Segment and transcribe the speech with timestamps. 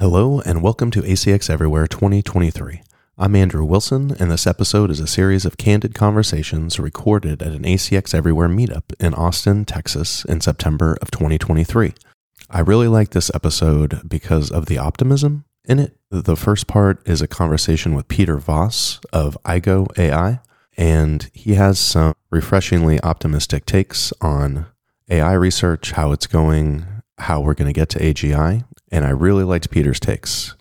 [0.00, 2.82] Hello, and welcome to ACX Everywhere 2023.
[3.18, 7.64] I'm Andrew Willsen, and this episode is a series of candid conversations recorded at an
[7.64, 11.94] ACX Everywhere meetup in Austin, Texas in September of 2023.
[12.48, 15.96] I really like this episode because of the optimism in it.
[16.12, 20.38] The first part is a conversation with Peter Voss of Aigo AI,
[20.76, 24.66] and he has some refreshingly optimistic takes on
[25.10, 26.86] AI research, how it's going,
[27.18, 30.54] how we're going to get to AGI, and I really liked Peter's takes.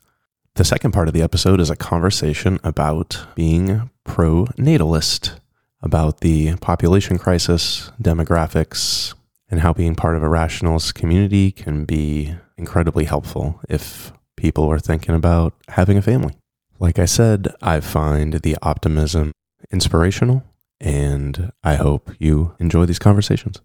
[0.56, 5.40] The second part of the episode is a conversation about being pro natalist,
[5.82, 9.14] about the population crisis, demographics,
[9.50, 14.80] and how being part of a rationalist community can be incredibly helpful if people are
[14.80, 16.36] thinking about having a family.
[16.80, 19.32] Like I said, I find the optimism
[19.72, 20.44] inspirational,
[20.80, 23.62] and I hope you enjoy these conversations.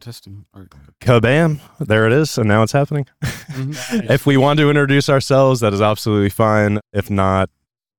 [0.00, 0.46] Testing.
[0.54, 0.68] Or,
[1.00, 1.60] Kabam!
[1.80, 3.06] There it is, and now it's happening.
[3.22, 6.78] if we want to introduce ourselves, that is absolutely fine.
[6.92, 7.50] If not,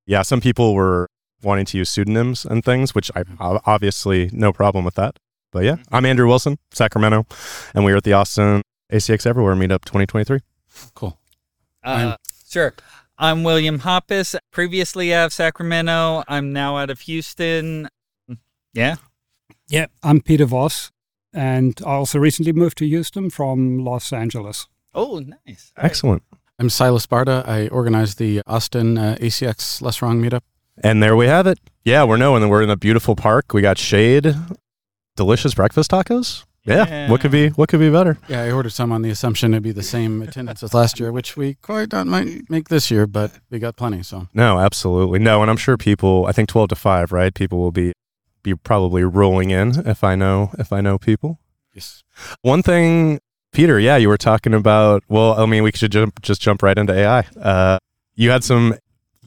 [0.06, 1.10] yeah, some people were
[1.44, 3.58] wanting to use pseudonyms and things, which I mm-hmm.
[3.66, 5.18] obviously no problem with that.
[5.52, 5.96] But yeah, mm-hmm.
[5.96, 7.26] I'm Andrew Willsen, Sacramento,
[7.74, 10.40] and we are at the Austin ACX Everywhere Meetup 2023.
[10.94, 11.20] cool.
[11.84, 12.16] Uh,
[12.48, 12.74] sure.
[13.18, 14.36] I'm William Hoppus.
[14.52, 16.24] Previously out of Sacramento.
[16.28, 17.90] I'm now out of Houston.
[18.30, 18.38] Mm.
[18.74, 18.96] Yeah.
[19.68, 20.92] Yeah, I'm Peter Voss,
[21.34, 24.68] and I also recently moved to Houston from Los Angeles.
[24.94, 25.72] Oh, nice.
[25.78, 26.24] Excellent.
[26.58, 27.48] I'm Silas Barta.
[27.48, 30.42] I organize the Austin uh, ACX Less Wrong meetup.
[30.84, 31.60] And there we have it.
[31.84, 33.54] Yeah, we're knowing that we're in a beautiful park.
[33.54, 34.36] We got shade,
[35.16, 36.46] delicious breakfast tacos.
[36.66, 37.10] Yeah.
[37.10, 38.18] What could be what could be better?
[38.28, 41.12] Yeah, I ordered some on the assumption it'd be the same attendance as last year,
[41.12, 44.04] which we quite not might make this year, but we got plenty.
[44.04, 45.20] So No, absolutely.
[45.20, 47.34] No, and I'm sure people I think 12 to 5, right?
[47.34, 47.94] People will be
[48.44, 51.40] be probably rolling in if I know if I know people.
[51.74, 52.04] yes,
[52.42, 53.20] One thing,
[53.52, 55.04] Peter, yeah, you were talking about.
[55.10, 57.26] Well, I mean, we should jump, just jump right into AI.
[57.40, 57.80] Uh,
[58.16, 58.76] you had some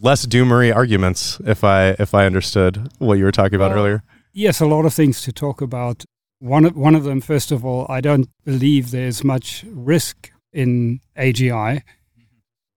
[0.01, 4.03] less doomery arguments, if I if I understood what you were talking about Well, earlier.
[4.33, 6.05] Yes, a lot of things to talk about.
[6.39, 11.01] One of, one of them, first of all, I don't believe there's much risk in
[11.17, 11.83] AGI.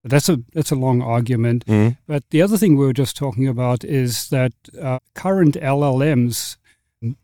[0.07, 1.65] That's a that's a long argument.
[1.65, 1.97] Mhm.
[2.07, 6.57] But the other thing we were just talking about is that uh, current LLMs,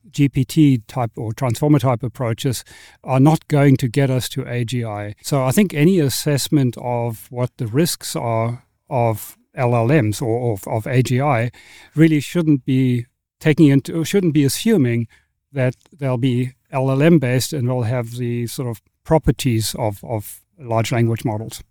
[0.09, 2.63] GPT type or transformer type approaches,
[3.03, 5.13] are not going to get us to AGI.
[5.21, 10.85] So I think any assessment of what the risks are of LLMs or of, of
[10.85, 11.51] AGI
[11.95, 13.05] really shouldn't be
[13.39, 15.07] taking into or shouldn't be assuming
[15.53, 20.91] that they'll be LLM based and will have the sort of properties of, of large
[20.91, 21.63] language models.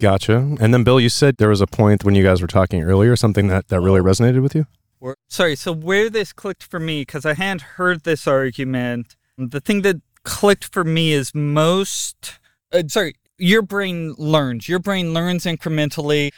[0.00, 0.56] Gotcha.
[0.60, 3.16] And then, Bill, you said there was a point when you guys were talking earlier,
[3.16, 4.66] something that that really resonated with you.
[5.28, 5.54] Sorry.
[5.56, 10.00] So where this clicked for me, because I hadn't heard this argument, the thing that
[10.24, 12.38] clicked for me is most.
[12.72, 14.68] Uh, sorry, your brain learns.
[14.68, 16.30] Your brain learns incrementally.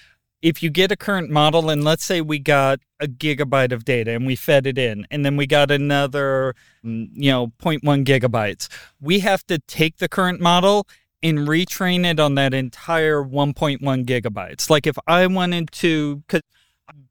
[0.42, 4.12] If you get a current model, and let's say we got a gigabyte of data
[4.12, 8.68] and we fed it in, and then we got another, mm, you know, 0.1 gigabytes,
[9.00, 10.86] we have to take the current model
[11.22, 14.70] and retrain it on that entire 1.1 gigabytes.
[14.70, 16.22] Like if I wanted to,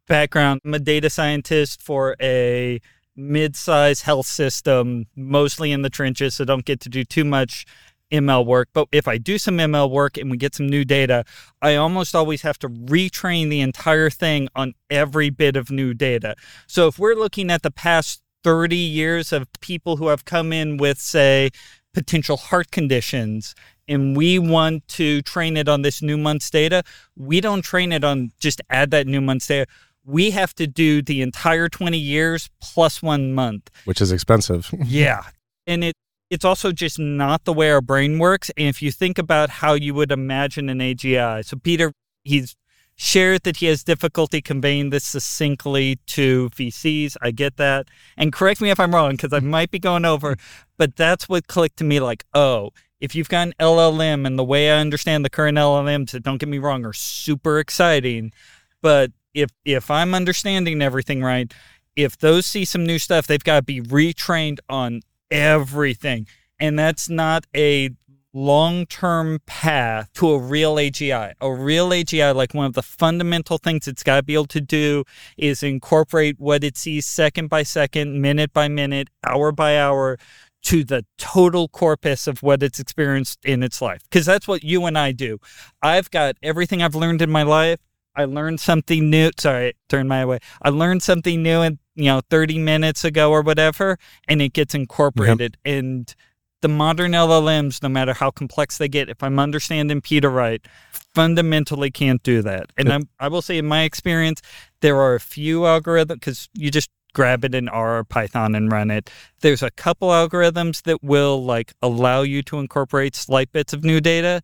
[0.08, 2.80] background, I'm a data scientist for a
[3.16, 7.66] mid-sized health system, mostly in the trenches, so don't get to do too much
[8.12, 8.70] ML work.
[8.74, 11.26] But if I do some ML work and we get some new data,
[11.62, 16.36] I almost always have to retrain the entire thing on every bit of new data.
[16.68, 20.78] So if we're looking at the past 30 years of people who have come in
[20.78, 21.50] with, say,
[21.94, 23.56] potential heart conditions
[23.88, 26.84] and we want to train it on this new month's data,
[27.16, 29.70] we don't train it on just add that new month's data.
[30.04, 33.72] We have to do the entire 20 years plus one month.
[33.86, 34.74] which is expensive.
[34.86, 35.24] Yeah.
[35.68, 35.96] And it
[36.30, 38.50] it's also just not the way our brain works.
[38.58, 41.92] And if you think about how you would imagine an AGI, so Peter,
[42.24, 42.56] he's
[42.96, 47.16] shared that he has difficulty conveying this succinctly to VCs.
[47.22, 47.88] I get that.
[48.18, 50.38] And correct me if I'm wrong, because I might be going over,
[50.78, 52.72] but that's what clicked to me like, oh,
[53.06, 56.50] if you've got an LLM and the way I understand the current LLMs, don't get
[56.50, 58.34] me wrong, are super exciting.
[58.82, 61.54] But if if I'm understanding everything right,
[61.96, 66.28] if those see some new stuff, they've got to be retrained on everything.
[66.60, 67.92] And that's not a
[68.34, 71.34] long term path to a real AGI.
[71.40, 74.62] A real AGI, like one of the fundamental things it's got to be able to
[74.62, 75.04] do
[75.38, 80.18] is incorporate what it sees second by second, minute by minute, hour by hour
[80.66, 84.02] to the total corpus of what it's experienced in its life.
[84.10, 85.38] Because that's what you and I do.
[85.82, 87.80] I've got everything I've learned in my life.
[88.16, 89.32] I learned something new.
[89.38, 90.40] Sorry, turn my way.
[90.62, 94.74] I learned something new in, you know, 30 minutes ago or whatever, and it gets
[94.74, 95.58] incorporated.
[95.66, 96.14] And
[96.62, 100.66] the modern LLMs, no matter how complex they get, if I'm understanding Peter right,
[101.14, 102.72] fundamentally can't do that.
[102.76, 104.42] And I'm, I will say, in my experience,
[104.82, 108.72] there are a few algorithms because you just grab it in R or Python and
[108.72, 109.10] run it.
[109.40, 114.00] There's a couple algorithms that will like allow you to incorporate slight bits of new
[114.00, 114.44] data,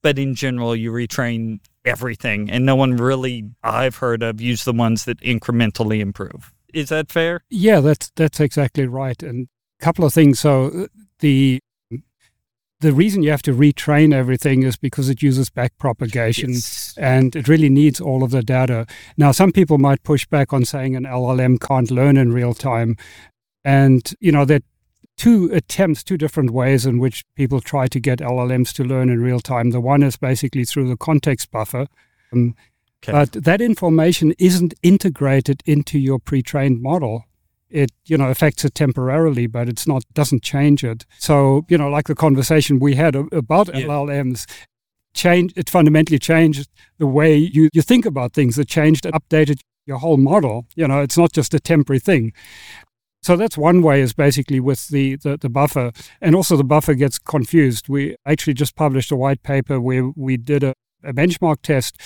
[0.00, 4.72] but in general, you retrain everything, and no one really I've heard of use the
[4.72, 6.54] ones that incrementally improve.
[6.72, 7.44] Is that fair?
[7.50, 9.22] Yeah, that's that's exactly right.
[9.22, 9.48] And
[9.80, 10.40] a couple of things.
[10.40, 10.86] So uh,
[11.18, 11.60] the
[12.82, 16.94] the reason you have to retrain everything is because it uses backpropagation yes.
[16.98, 18.86] and it really needs all of the data.
[19.16, 22.96] Now, some people might push back on saying an LLM can't learn in real time.
[23.64, 24.64] And, you know, that
[25.16, 29.20] two attempts, two different ways in which people try to get LLMs to learn in
[29.20, 29.70] real time.
[29.70, 31.86] The one is basically through the context buffer.
[32.32, 32.56] Um,
[33.04, 33.12] okay.
[33.12, 37.26] But that information isn't integrated into your pre trained model.
[37.72, 41.06] It you know affects it temporarily, but it's not doesn't change it.
[41.18, 43.86] So you know, like the conversation we had about yeah.
[43.86, 44.46] LLMs,
[45.14, 48.58] change it fundamentally changed the way you, you think about things.
[48.58, 50.66] It changed, updated your whole model.
[50.74, 52.32] You know, it's not just a temporary thing.
[53.22, 55.92] So that's one way is basically with the, the, the, buffer.
[56.20, 57.88] And also the buffer gets confused.
[57.88, 62.00] We actually just published a white paper where we did a, a benchmark test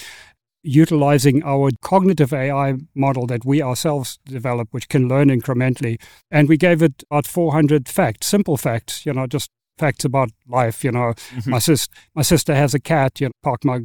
[0.67, 6.01] utilizing our cognitive AI model that we ourselves developed, which can learn incrementally.
[6.31, 10.83] And we gave it about 400 facts, simple facts, you know, just facts about life.
[10.83, 11.51] You know, mm-hmm.
[11.51, 13.81] my, sis- my sister has a cat, you know, park my,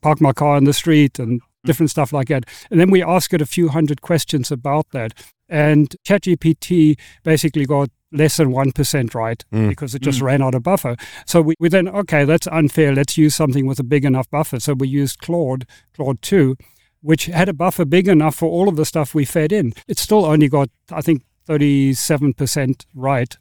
[0.00, 2.44] park my car in the street and different stuff like that.
[2.70, 5.12] And then we ask it a few hundred questions about that.
[5.48, 9.68] And ChatGPT basically got less than 1% right mm.
[9.68, 10.24] because it just mm.
[10.24, 10.96] ran out of buffer.
[11.26, 12.94] So we, we then, okay, that's unfair.
[12.94, 14.60] Let's use something with a big enough buffer.
[14.60, 16.56] So we used Claude, Claude 2,
[17.00, 19.74] which had a buffer big enough for all of the stuff we fed in.
[19.88, 23.36] It still only got, I think, 37% right.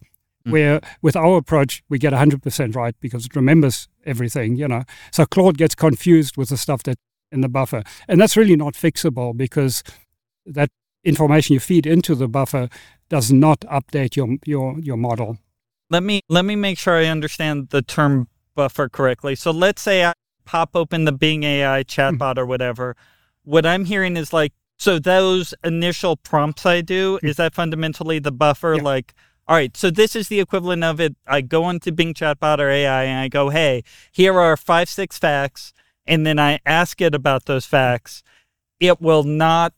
[0.45, 0.51] Mm.
[0.51, 4.83] Where with our approach, we get 100% right because it remembers everything, you know.
[5.11, 6.97] So Claude gets confused with the stuff that
[7.33, 7.83] in the buffer.
[8.07, 9.83] And that's really not fixable because
[10.45, 10.69] that
[11.03, 12.69] information you feed into the buffer
[13.13, 15.38] does not update your your your model.
[15.92, 19.36] Let me let me make sure I understand the term buffer correctly.
[19.36, 20.13] So let's say I
[20.45, 21.83] pop open the Bing AI hmm.
[21.83, 22.95] chatbot or whatever.
[23.44, 27.27] What I'm hearing is like so those initial prompts I do hmm.
[27.27, 28.81] is that fundamentally the buffer yeah.
[28.81, 29.13] like
[29.48, 31.15] all right, so this is the equivalent of it.
[31.27, 35.19] I go into Bing chatbot or AI and I go, "Hey, here are five six
[35.19, 35.71] facts."
[36.07, 38.24] And then I ask it about those facts.
[38.80, 39.74] It will not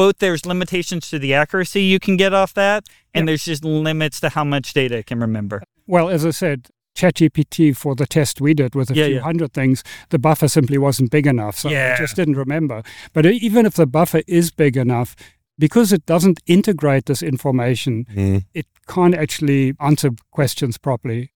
[0.00, 4.18] both there's limitations to the accuracy you can get off that, and there's just limits
[4.18, 5.62] to how much data it can remember.
[5.86, 9.20] Well, as I said, ChatGPT for the test we did with a yeah, few yeah.
[9.20, 11.58] hundred things, the buffer simply wasn't big enough.
[11.58, 11.92] So yeah.
[11.94, 12.82] I just didn't remember.
[13.12, 15.14] But even if the buffer is big enough,
[15.58, 18.46] because it doesn't integrate this information, mm.
[18.54, 21.30] it can't actually answer questions properly.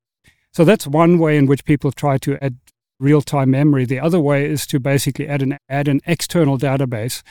[0.53, 2.57] So that's one way in which people try to add
[2.99, 3.85] real-time memory.
[3.85, 7.23] The other way is to basically add an add an external database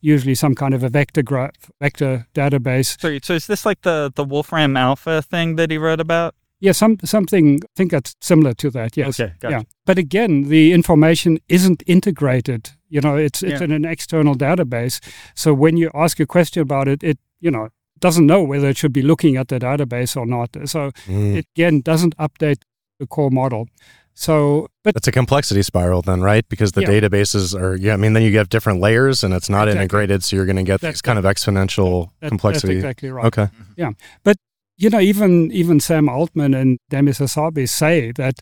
[0.00, 3.00] usually some kind of a vector graph, vector database.
[3.00, 6.34] So, so is this like the the Wolfram Alpha thing that he wrote about?
[6.60, 8.96] Yeah, some something I think that's similar to that.
[8.96, 9.20] Yes.
[9.20, 9.34] Okay.
[9.40, 9.52] Gotcha.
[9.52, 12.70] Yeah, but again, the information isn't integrated.
[12.88, 13.64] You know, it's it's yeah.
[13.64, 15.00] in an external database.
[15.34, 18.76] So when you ask a question about it, it you know doesn't know whether it
[18.76, 20.56] should be looking at the database or not.
[20.68, 21.36] So mm.
[21.36, 22.62] it again doesn't update
[22.98, 23.68] the core model.
[24.18, 26.48] So, but it's a complexity spiral then, right?
[26.48, 26.88] Because the yeah.
[26.88, 29.82] databases are, yeah, I mean, then you get different layers and it's not exactly.
[29.82, 30.24] integrated.
[30.24, 32.76] So you're going to get that's, these kind of exponential that, complexity.
[32.76, 33.26] That's exactly right.
[33.26, 33.42] Okay.
[33.42, 33.72] Mm-hmm.
[33.76, 33.90] Yeah.
[34.24, 34.38] But,
[34.78, 38.40] you know, even, even Sam Altman and Demis Hassabis say that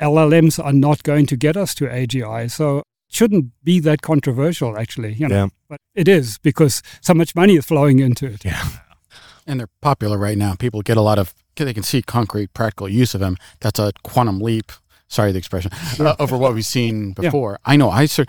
[0.00, 2.50] LLMs are not going to get us to AGI.
[2.50, 5.12] So it shouldn't be that controversial, actually.
[5.12, 5.34] You know?
[5.34, 5.48] Yeah.
[5.68, 8.42] But it is because so much money is flowing into it.
[8.42, 8.66] Yeah.
[9.46, 10.54] And they're popular right now.
[10.54, 11.34] People get a lot of
[11.64, 13.36] they can see concrete, practical use of them.
[13.60, 14.72] That's a quantum leap.
[15.08, 17.52] Sorry, the expression uh, over what we've seen before.
[17.52, 17.72] Yeah.
[17.72, 18.24] I know I sir,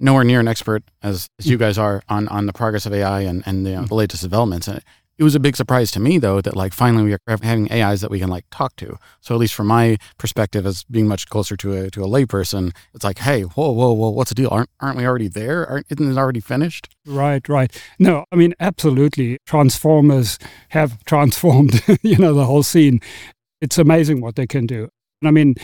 [0.00, 3.20] nowhere near an expert as, as you guys are on on the progress of AI
[3.20, 4.68] and and the, uh, the latest developments.
[4.68, 4.82] And
[5.16, 8.00] it was a big surprise to me, though, that like finally we are having AIs
[8.00, 8.98] that we can like talk to.
[9.20, 12.74] So at least from my perspective, as being much closer to a to a layperson,
[12.94, 14.48] it's like, hey, whoa, whoa, whoa, what's the deal?
[14.50, 15.66] Aren't aren't we already there?
[15.68, 16.88] Aren't isn't it already finished?
[17.06, 17.70] Right, right.
[17.98, 19.38] No, I mean absolutely.
[19.46, 20.38] Transformers
[20.70, 23.00] have transformed, you know, the whole scene.
[23.60, 24.88] It's amazing what they can do.
[25.22, 25.54] And I mean,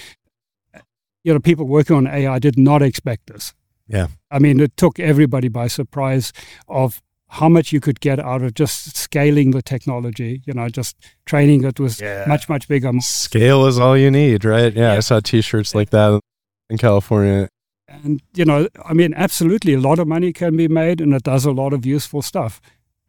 [1.25, 3.55] you know, people working on AI did not expect this.
[3.89, 4.09] Yeah.
[4.31, 6.33] I mean, it took everybody by surprise
[6.69, 10.97] of how much you could get out of just scaling the technology, you know, just
[11.27, 12.25] training it was yeah.
[12.27, 12.91] much, much bigger.
[13.01, 14.73] Scale is all you need, right?
[14.73, 14.97] Yeah, yeah.
[14.97, 16.21] I saw t shirts like that
[16.69, 17.49] in California.
[17.89, 21.23] And, you know, I mean, absolutely, a lot of money can be made and it
[21.23, 22.61] does a lot of useful stuff,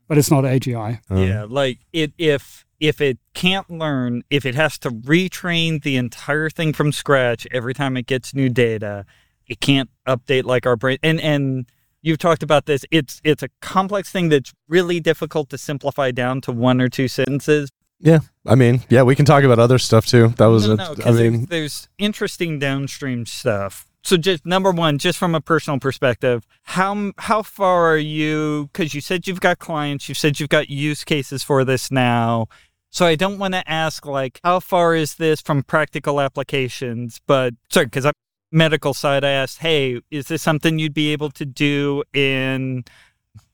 [0.08, 1.00] but it's not AGI.
[1.10, 5.96] Um, yeah, like it, if if it can't learn, if it has to retrain the
[5.96, 9.06] entire thing from scratch every time it gets new data,
[9.48, 10.98] it can't update like our brain.
[11.02, 11.68] And and
[12.02, 12.84] you've talked about this.
[12.92, 17.08] It's it's a complex thing that's really difficult to simplify down to one or two
[17.08, 17.70] sentences.
[18.00, 20.30] Yeah, I mean, yeah, we can talk about other stuff too.
[20.38, 23.88] That was, no, a, no, I 'cause mean, there's, there's interesting downstream stuff.
[24.04, 28.70] So just number one, just from a personal perspective, how how far are you?
[28.74, 32.48] Because you said you've got clients, you said you've got use cases for this now.
[32.92, 37.54] So I don't want to ask like how far is this from practical applications, but
[37.70, 38.14] sorry, because I'm
[38.52, 39.24] medical side.
[39.24, 42.84] I asked, hey, is this something you'd be able to do in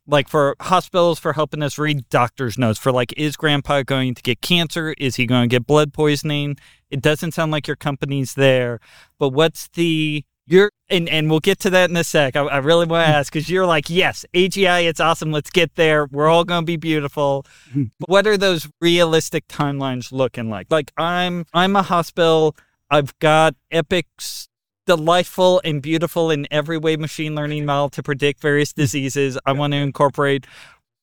[0.07, 4.21] like for hospitals for helping us read doctor's notes for like is grandpa going to
[4.21, 6.55] get cancer is he going to get blood poisoning
[6.89, 8.79] it doesn't sound like your company's there
[9.19, 12.57] but what's the you're and, and we'll get to that in a sec i, I
[12.57, 16.27] really want to ask because you're like yes agi it's awesome let's get there we're
[16.27, 21.45] all going to be beautiful but what are those realistic timelines looking like like i'm
[21.53, 22.55] i'm a hospital
[22.89, 24.47] i've got Epic's
[24.87, 28.81] delightful and beautiful in every way machine learning model to predict various hmm.
[28.81, 29.37] diseases.
[29.45, 30.47] I want to incorporate.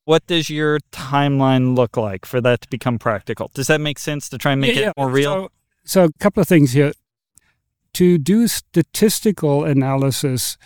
[0.07, 3.51] What does your timeline look like for that to become practical?
[3.55, 5.35] Does that make sense to try and make Yeah, it more real?
[5.35, 5.51] So,
[5.85, 6.93] so a couple of things here.
[7.95, 10.57] To do statistical analysis,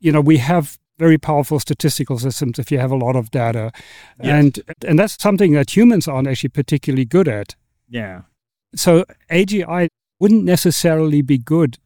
[0.00, 3.72] you know, we have very powerful statistical systems if you have a lot of data.
[4.22, 4.26] Yes.
[4.28, 7.56] And and that's something that humans aren't actually particularly good at.
[7.88, 8.22] yeah.
[8.74, 11.78] So AGI wouldn't necessarily be good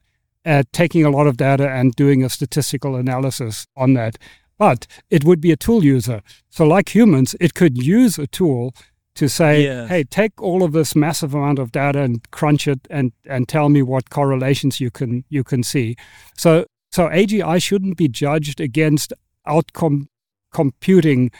[0.44, 4.16] at taking a lot of data and doing a statistical analysis on that.
[4.58, 6.22] But it would be a tool user.
[6.48, 8.72] So like humans, it could use a tool
[9.16, 9.88] to say, Yes.
[9.88, 13.68] hey, take all of this massive amount of data and crunch it and, and tell
[13.68, 15.96] me what correlations you can you can see.
[16.36, 19.12] So so AGI shouldn't be judged against
[19.46, 20.08] outcome
[20.52, 21.30] computing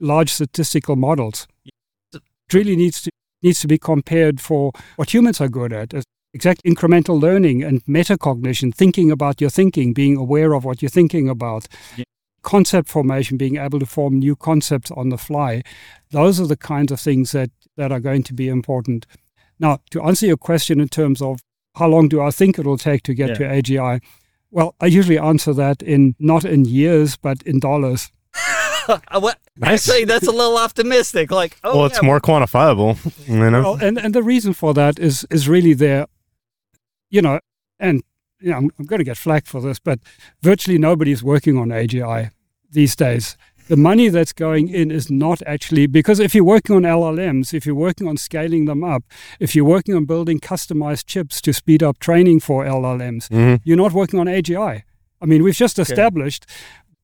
[0.00, 1.46] large statistical models.
[2.12, 3.10] It really needs to
[3.42, 5.94] needs to be compared for what humans are good at.
[6.34, 11.28] Exact incremental learning and metacognition, thinking about your thinking, being aware of what you're thinking
[11.28, 12.04] about, Yeah.
[12.48, 15.62] Concept formation, being able to form new concepts on the fly.
[16.12, 19.06] Those are the kinds of things that, that are going to be important.
[19.60, 21.40] Now, to answer your question in terms of
[21.74, 23.34] how long do I think it'll take to get Yeah.
[23.34, 24.00] to AGI,
[24.50, 28.10] well, I usually answer that in not in years, but in dollars.
[28.88, 29.36] I what?
[29.58, 29.86] Nice.
[29.86, 31.30] Actually, that's a little optimistic.
[31.30, 32.96] Like, oh, well, it's yeah, more quantifiable,
[33.28, 33.62] you know.
[33.62, 36.06] Well, and, and the reason for that is is really there,
[37.10, 37.40] you know,
[37.78, 38.02] and
[38.40, 39.98] you know, I'm, I'm going to get flack for this, but
[40.40, 42.30] virtually nobody's working on AGI
[42.70, 43.36] these days.
[43.68, 47.66] The money that's going in is not actually because if you're working on LLMs, if
[47.66, 49.04] you're working on scaling them up,
[49.40, 53.60] if you're working on building customized chips to speed up training for LLMs, Mhm.
[53.64, 54.84] you're not working on AGI.
[55.20, 56.46] I mean, we've just established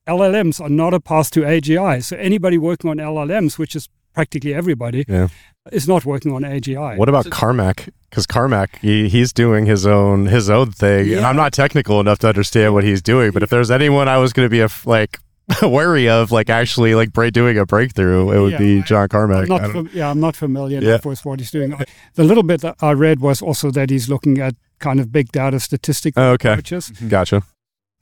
[0.07, 2.01] LLMs are not a path to AGI.
[2.03, 5.29] So anybody working on LLMs, which is practically everybody, Yeah.
[5.73, 6.97] is not working on AGI.
[6.97, 7.89] What about Carmack?
[8.11, 12.19] Because Carmack, he, he's doing his own his own thing, and I'm not technical enough
[12.21, 13.33] to understand what he's doing.
[13.33, 15.19] But if there's anyone I was going to be a, like
[15.63, 19.43] wary of, like actually like break, doing a breakthrough, it would Yeah, be John Carmack.
[19.43, 20.99] I'm not fam- yeah, I'm not familiar Yeah.
[21.05, 21.75] with what he's doing.
[22.15, 25.33] The little bit that I read was also that he's looking at kind of big
[25.33, 26.91] data statistical Oh, okay, approaches.
[27.09, 27.43] gotcha.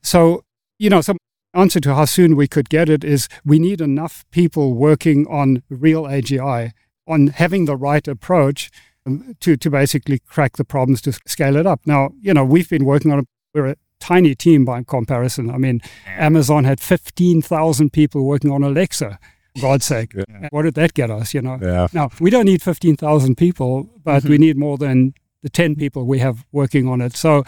[0.03, 0.43] So,
[0.79, 1.17] you know, some
[1.55, 5.63] answer to how soon we could get it is we need enough people working on
[5.69, 6.71] real AGI,
[7.07, 8.71] on having the right approach
[9.05, 11.81] um, to, to basically crack the problems to scale it up.
[11.87, 13.27] Now, you know, we've been working on it.
[13.55, 15.51] We're a tiny team by comparison.
[15.51, 19.19] I mean, Amazon had 15,000 people working on Alexa,
[19.61, 20.13] God's sake.
[20.15, 20.49] Yeah.
[20.51, 21.59] What did that get us, you know?
[21.63, 24.29] Yeah, Now, we don't need 15,000 people, but Mhm.
[24.31, 27.17] we need more than the 10 people we have working on it.
[27.17, 27.45] So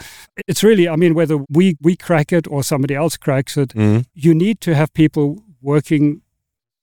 [0.47, 4.05] it's really, I mean, whether we, we crack it or somebody else cracks it, Mhm.
[4.13, 6.21] you need to have people working,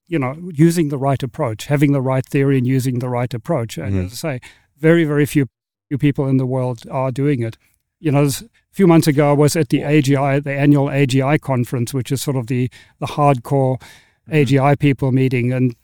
[0.08, 0.34] you know,
[0.66, 3.78] using the right approach, having the right theory and using the right approach.
[3.78, 4.04] And Mhm.
[4.06, 4.40] as I say,
[4.78, 5.46] very, very few,
[5.88, 7.56] few people in the world are doing it.
[8.00, 8.28] You know,
[8.72, 12.36] few months ago, I was at the AGI, the annual AGI conference, which is sort
[12.36, 13.80] of the, the hardcore
[14.30, 15.52] AGI people meeting.
[15.52, 15.74] And,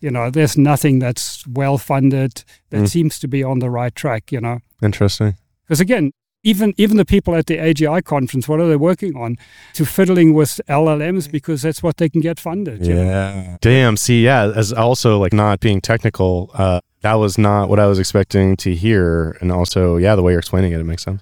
[0.00, 2.88] you know, there's nothing that's well funded that Mm.
[2.88, 4.58] seems to be on the right track, you know.
[4.82, 5.34] interesting.
[5.66, 9.36] Because again, even even the people at the AGI conference, what are they working on?
[9.74, 12.86] To fiddling with LLMs because that's what they can get funded.
[12.86, 13.04] you know?
[13.04, 13.56] Yeah.
[13.60, 13.96] Damn.
[13.98, 14.50] See, yeah.
[14.56, 18.74] As also like not being technical, uh, that was not what I was expecting to
[18.74, 21.20] hear, and also, yeah, the way you're explaining it, it makes sense.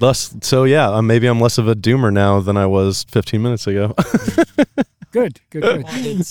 [0.00, 0.34] Less.
[0.42, 3.66] So yeah, uh, maybe I'm less of a doomer now than I was 15 minutes
[3.66, 3.94] ago.
[5.12, 6.26] Good, good, good.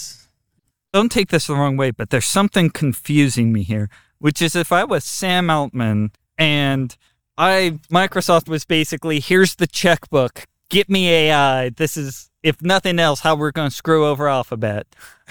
[0.92, 3.90] don't take this the wrong way, but there's something confusing me here,
[4.20, 6.94] which is if I was Sam Altman and
[7.38, 11.70] I Microsoft was basically here's the checkbook, get me AI.
[11.70, 14.86] This is if nothing else how we're going to screw over Alphabet.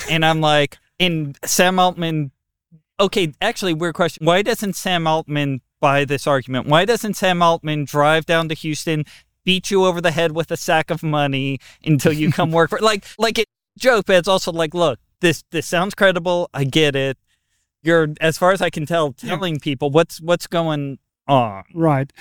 [0.08, 2.30] And I'm like, and Sam Altman
[2.98, 4.24] okay, actually, weird question.
[4.24, 6.66] Why doesn't Sam Altman buy this argument?
[6.66, 9.04] Why doesn't Sam Altman drive down to Houston,
[9.44, 12.78] beat you over the head with a sack of money until you come work for
[12.78, 13.46] like like it
[13.78, 16.48] joke, but it's also like, look, this this sounds credible.
[16.54, 17.18] I get it.
[17.82, 21.64] You're as far as I can tell, telling people what's what's going on.
[21.74, 22.12] Right.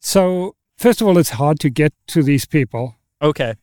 [0.00, 2.96] So first of all, it's hard to get to these people.
[3.20, 3.54] Okay.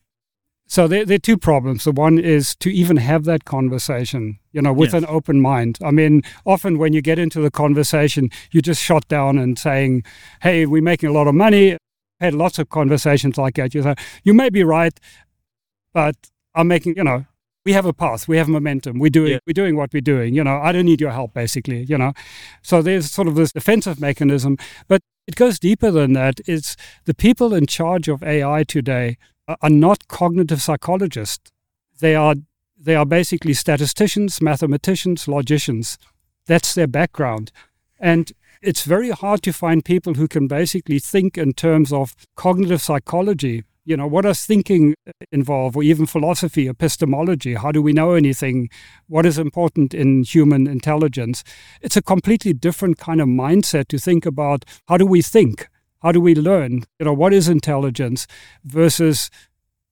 [0.68, 1.84] So there, there are two problems.
[1.84, 5.02] The one is to even have that conversation, you know, with Yes.
[5.04, 5.78] an open mind.
[5.82, 10.02] I mean, often when you get into the conversation, you just shot down and saying,
[10.42, 11.76] "Hey, we're making a lot of money."
[12.20, 13.74] Had lots of conversations like that.
[13.74, 13.94] You say,
[14.24, 14.98] "You may be right,
[15.92, 16.16] but
[16.54, 17.26] I'm making, you know,
[17.64, 19.38] we have a path, we have momentum, we're doing, Yeah.
[19.46, 20.34] we're doing what we're doing.
[20.34, 21.84] You know, I don't need your help, basically.
[21.84, 22.12] You know,
[22.62, 24.56] so there's sort of this defensive mechanism,
[24.88, 26.40] but it goes deeper than that.
[26.46, 29.16] It's the people in charge of AI today
[29.48, 31.50] are- not cognitive psychologists.
[32.00, 32.36] They are
[32.78, 35.98] they are basically statisticians, mathematicians, logicians.
[36.46, 37.50] That's their background.
[37.98, 42.82] And it's very hard to find people who can basically think in terms of cognitive
[42.82, 43.64] psychology.
[43.84, 44.94] You know, what does thinking
[45.30, 47.54] involve, or even philosophy, epistemology?
[47.54, 48.68] How do we know anything?
[49.06, 51.44] What is important in human intelligence?
[51.80, 55.68] It's a completely different kind of mindset to think about how do we think?
[56.02, 56.84] How do we learn?
[56.98, 58.26] You know, what is intelligence
[58.64, 59.30] versus,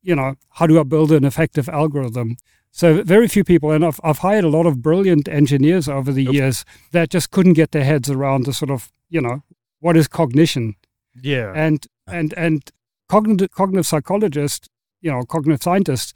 [0.03, 2.37] you know, how do I build an effective algorithm?
[2.71, 6.25] So very few people, and I've, I've hired a lot of brilliant engineers over the
[6.25, 9.43] years that just couldn't get their heads around the sort of, you know,
[9.79, 10.75] what is cognition?
[11.23, 11.53] Yeah.
[11.55, 12.69] And and and
[13.09, 14.69] cognitive cognitive psychologists,
[15.01, 16.15] you know, cognitive scientists,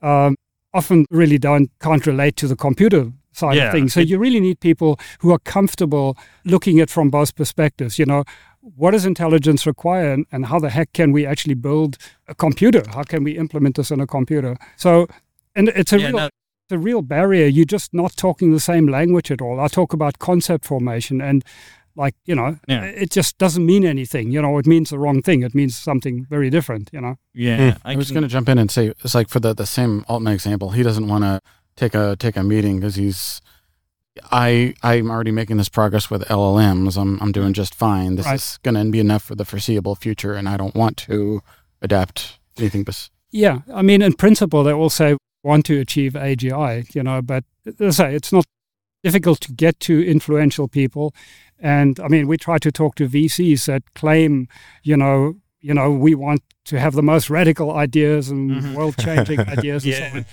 [0.00, 0.36] um,
[0.72, 3.92] often really don't can't relate to the computer side Yeah, of things.
[3.94, 4.90] So it- you really need people
[5.20, 7.98] who are comfortable looking at from both perspectives.
[7.98, 8.24] You know,
[8.76, 12.82] what does intelligence require, and, and how the heck can we actually build a computer?
[12.94, 14.56] How can we implement this in a computer?
[14.76, 15.06] So,
[15.56, 17.46] and it's a Yeah, real no- it's a real barrier.
[17.46, 19.58] You're just not talking the same language at all.
[19.58, 21.42] I talk about concept formation and
[21.96, 22.84] like, you know, Yeah.
[22.84, 24.30] it just doesn't mean anything.
[24.30, 25.42] You know, it means the wrong thing.
[25.42, 27.14] It means something very different, you know.
[27.34, 27.72] Yeah.
[27.72, 27.88] Hmm.
[27.90, 30.32] I, was going to jump in and say it's like for the the Sam Altman
[30.34, 31.40] example, he doesn't want to
[31.78, 33.40] take a take a meeting because he's.
[34.32, 36.96] I I'm already making this progress with LLMs.
[37.00, 38.16] I'm I'm doing just fine.
[38.16, 38.34] This Right.
[38.34, 41.40] is going to be enough for the foreseeable future, and I don't want to
[41.80, 42.82] adapt anything.
[42.82, 47.22] But Yeah, I mean, in principle, they all say want to achieve AGI, you know,
[47.22, 47.44] but
[47.78, 48.44] as I say, it's not
[49.04, 51.14] difficult to get to influential people.
[51.60, 54.48] And I mean, we try to talk to VCs that claim,
[54.82, 58.74] you know, you know, we want to have the most radical ideas and Mhm.
[58.74, 60.10] world-changing ideas and Yeah.
[60.10, 60.26] so on.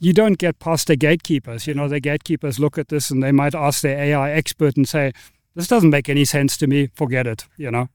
[0.00, 1.66] You don't get past the gatekeepers.
[1.66, 4.88] You know, the gatekeepers look at this and they might ask their AI expert and
[4.88, 5.12] say,
[5.54, 6.88] "This doesn't make any sense to me.
[6.94, 7.88] Forget it." You know.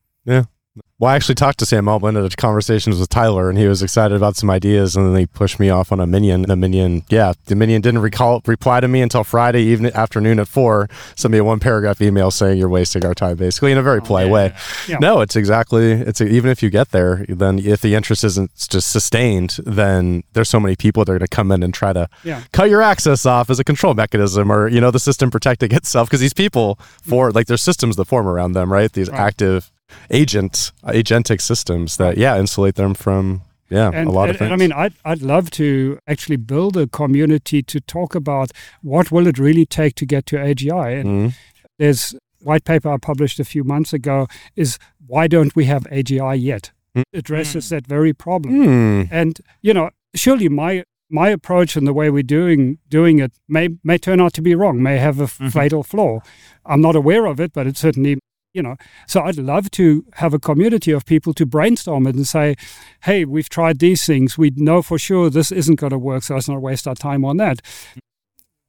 [0.98, 3.84] Well, I actually talked to Sam Altman at a conversations with Tyler, and he was
[3.84, 6.44] excited about some ideas, and then he pushed me off on a minion.
[6.44, 10.48] The minion, yeah, the minion didn't recall reply to me until Friday evening afternoon at
[10.48, 10.88] four.
[11.18, 14.00] Sent me a one paragraph email saying you're wasting our time, basically in a very
[14.00, 14.54] oh, polite way.
[14.88, 15.00] Yeah.
[15.00, 15.92] No, it's exactly.
[15.92, 20.50] It's even if you get there, then if the interest isn't just sustained, then there's
[20.50, 22.42] so many people that are going to come in and try to Yeah.
[22.54, 26.08] cut your access off as a control mechanism, or you know the system protecting itself
[26.08, 27.10] because these people mm-hmm.
[27.10, 28.92] for like there's systems that form around them, right?
[28.94, 29.20] These Right.
[29.20, 29.72] active
[30.12, 34.46] agent agentic systems that yeah insulate them from yeah and, a lot and, of things.
[34.46, 39.12] and I mean, I'd, I'd love to actually build a community to talk about what
[39.12, 41.00] will it really take to get to AGI.
[41.02, 41.34] And Mhm.
[41.80, 46.36] there's white paper I published a few months ago is why don't we have AGI
[46.40, 46.72] yet?
[46.96, 47.04] Mm.
[47.14, 48.54] Addresses that very problem.
[48.64, 49.02] Hmm.
[49.12, 53.70] And you know, surely my my approach and the way we're doing doing it may
[53.84, 55.48] may turn out to be wrong, may have a Mm-hmm.
[55.48, 55.52] Mhm.
[55.54, 56.20] fatal flaw.
[56.66, 58.20] I'm not aware of it, but it certainly
[58.56, 58.76] you know.
[59.08, 62.56] So I'd love to have a community of people to brainstorm it and say,
[63.04, 64.38] "Hey, we've tried these things.
[64.38, 67.24] We know for sure this isn't going to work, so let's not waste our time
[67.26, 67.62] on that."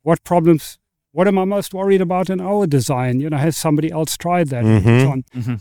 [0.03, 0.79] What problems?
[1.13, 3.21] What am I most worried about in our design?
[3.21, 4.65] You know, has somebody else tried that?
[4.65, 5.01] and Mhm.
[5.03, 5.25] so on.
[5.35, 5.61] Mhm.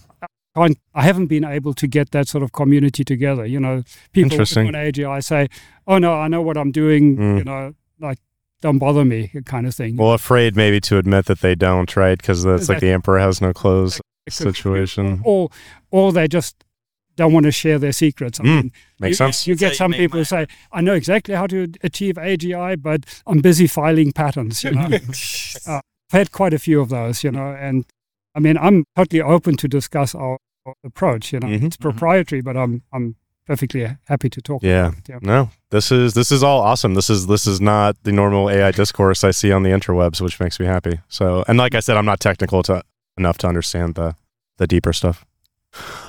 [0.56, 3.46] Can't, I haven't been able to get that sort of community together.
[3.46, 3.84] You know,
[4.14, 4.68] people Interesting.
[4.68, 5.48] on AGI say,
[5.86, 7.38] "Oh no, I know what I'm doing." Mm.
[7.40, 8.20] You know, like
[8.62, 9.96] don't bother me, kind of thing.
[9.98, 13.40] well afraid maybe to admit that they don't right because that's like the emperor has
[13.42, 15.50] no clothes situation or
[15.92, 16.64] or they just
[17.18, 18.40] don't want to share their secrets.
[18.42, 18.56] I Mm.
[18.56, 21.34] mean, makes you, sense You get you some make people who say, "I know exactly
[21.34, 24.90] how to achieve AGI, but I'm busy filing patents." You know,
[25.68, 27.24] I've had quite a few of those.
[27.24, 27.86] You know, and
[28.36, 31.32] I mean, I'm totally open to discuss our, our approach.
[31.32, 31.64] You know, Mhm.
[31.68, 33.16] it's proprietary, but I'm I'm
[33.48, 34.62] perfectly happy to talk.
[34.64, 34.88] Yeah.
[34.88, 35.18] about it, yeah.
[35.22, 38.72] no this is this is all awesome this is this is not the normal ai
[38.72, 41.96] discourse i see on the interwebs which makes me happy so and like i said
[41.96, 42.82] i'm not technical to
[43.18, 44.16] enough to understand the
[44.58, 45.26] the deeper stuff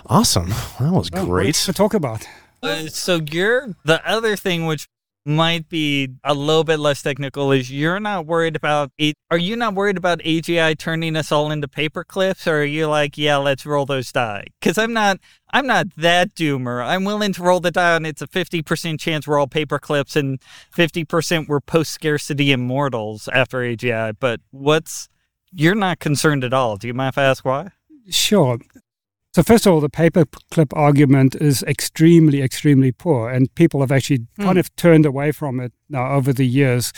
[0.06, 2.26] awesome that was what great to talk about.
[2.62, 4.88] Uh, so you're the other thing which
[5.26, 9.16] might be a little bit less technical is you're not worried about it.
[9.28, 12.86] Are you not worried about AGI turning us all into paper clips or are you
[12.86, 14.46] like, yeah, let's roll those die?
[14.62, 15.18] Cuz I'm not
[15.50, 16.84] I'm not that doomer.
[16.84, 20.14] I'm willing to roll the die and it's a 50% chance we're all paper clips
[20.14, 20.40] and
[20.74, 25.08] 50% we're post scarcity immortals after AGI, but what's
[25.52, 26.76] you're not concerned at all.
[26.76, 27.70] Do you mind if I ask why?
[28.08, 28.58] Sure.
[29.36, 34.20] So first of all, the paperclip argument is extremely, extremely poor, and people have actually
[34.20, 34.44] mm.
[34.44, 36.90] kind of turned away from it now over the years.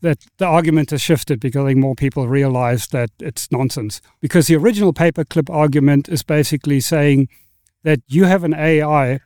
[0.00, 4.00] That the argument has shifted because I think more people realize that it's nonsense.
[4.20, 7.28] Because the original paperclip argument is basically saying
[7.84, 9.20] that you have an AI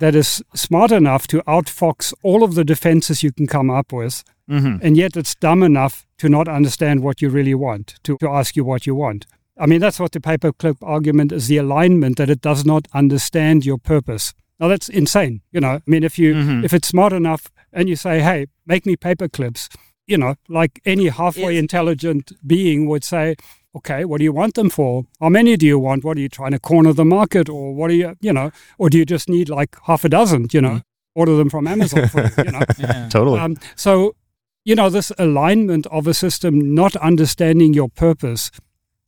[0.00, 4.22] that is smart enough to outfox all of the defenses you can come up with,
[4.52, 4.84] mm-hmm.
[4.86, 8.56] and yet it's dumb enough to not understand what you really want, to, to ask
[8.56, 9.26] you what you want.
[9.58, 13.66] I mean, that's what the paperclip argument is the alignment that it does not understand
[13.66, 14.34] your purpose.
[14.58, 15.42] Now, that's insane.
[15.50, 16.64] You know, I mean, if you mm-hmm.
[16.64, 19.68] if it's smart enough and you say, hey, make me paperclips,
[20.06, 23.36] you know, like any halfway it's- intelligent being would say,
[23.74, 25.04] okay, what do you want them for?
[25.20, 26.04] How many do you want?
[26.04, 28.90] What are you trying to corner the market or what are you, you know, or
[28.90, 31.18] do you just need like half a dozen, you know, mm-hmm.
[31.20, 32.62] order them from Amazon, for, you know?
[32.78, 33.08] yeah.
[33.08, 33.40] Totally.
[33.40, 34.14] Um, so,
[34.64, 38.50] you know, this alignment of a system not understanding your purpose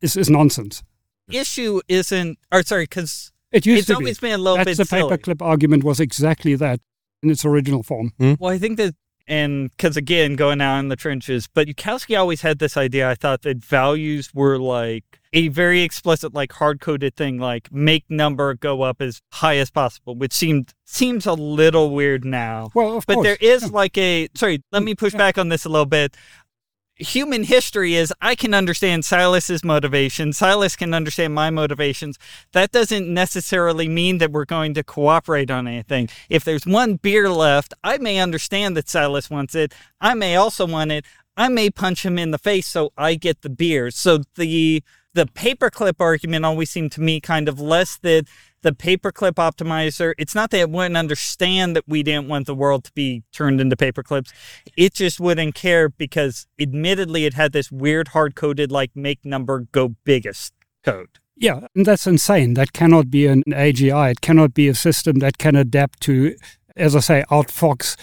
[0.00, 0.82] is, is nonsense.
[1.30, 4.28] Issue isn't, or sorry, because it used it's to always be.
[4.28, 6.80] been a little That's bit the paperclip argument was exactly that
[7.22, 8.12] in its original form.
[8.18, 8.34] Hmm?
[8.38, 8.94] Well, I think that,
[9.26, 13.08] and because again, going out in the trenches, but Yudkowsky always had this idea.
[13.08, 18.04] I thought that values were like a very explicit, like hard coded thing, like make
[18.08, 22.70] number go up as high as possible, which seemed seems a little weird now.
[22.72, 23.24] Well, but course.
[23.24, 24.62] there is like a sorry.
[24.72, 26.16] Let me push back on this a little bit
[26.96, 30.32] human history is I can understand Silas's motivation.
[30.32, 32.18] Silas can understand my motivations.
[32.52, 36.08] That doesn't necessarily mean that we're going to cooperate on anything.
[36.28, 39.74] If there's one beer left, I may understand that Silas wants it.
[40.00, 41.04] I may also want it.
[41.36, 43.90] I may punch him in the face so I get the beer.
[43.90, 44.82] So the
[45.14, 48.26] the paperclip argument always seemed to me kind of less that
[48.62, 52.84] the paperclip optimizer, it's not that it wouldn't understand that we didn't want the world
[52.84, 54.32] to be turned into paperclips.
[54.76, 59.66] It just wouldn't care because admittedly it had this weird hard coded like make number
[59.70, 61.10] go biggest code.
[61.36, 62.54] Yeah, that's insane.
[62.54, 64.12] That cannot be an AGI.
[64.12, 66.36] It cannot be a system that can adapt to,
[66.76, 67.96] as I say, outfox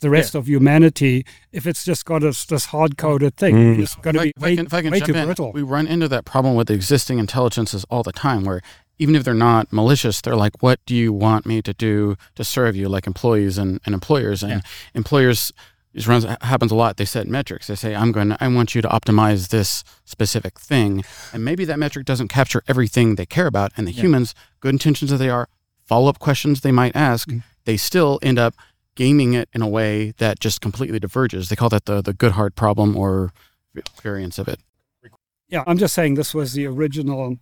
[0.00, 0.40] the rest yeah.
[0.40, 3.54] of humanity if it's just got a, this hard coded thing.
[3.54, 3.78] Mm.
[3.78, 5.52] It's going to be way, can, way too in, brittle.
[5.52, 8.60] We run into that problem with existing intelligences all the time where
[8.98, 12.44] even if they're not malicious, they're like, what do you want me to do to
[12.44, 14.42] serve you, like employees and, and employers.
[14.42, 14.60] And yeah.
[14.94, 15.52] employers,
[15.92, 16.96] this runs, happens a lot.
[16.96, 17.66] They set metrics.
[17.66, 21.04] They say, I'm going to, I want you to optimize this specific thing.
[21.32, 23.72] And maybe that metric doesn't capture everything they care about.
[23.76, 24.02] And the yeah.
[24.02, 25.48] humans, good intentions that they are,
[25.84, 27.40] follow up questions they might ask, mm-hmm.
[27.64, 28.54] they still end up
[28.96, 31.48] gaming it in a way that just completely diverges.
[31.48, 33.32] They call that the, the Goodhart problem or
[34.02, 34.58] variance of it.
[35.48, 37.36] Yeah, I'm just saying this was the original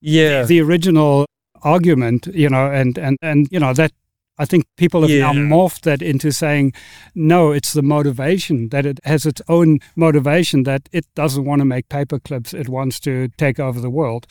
[0.00, 1.26] yeah the original
[1.62, 3.90] argument you know and and and you know that
[4.38, 5.32] I think people have yeah.
[5.32, 6.72] now morphed that into saying,
[7.14, 11.64] no, it's the motivation that it has its own motivation that it doesn't want to
[11.64, 12.54] make paper clips.
[12.54, 14.28] It wants to take over the world.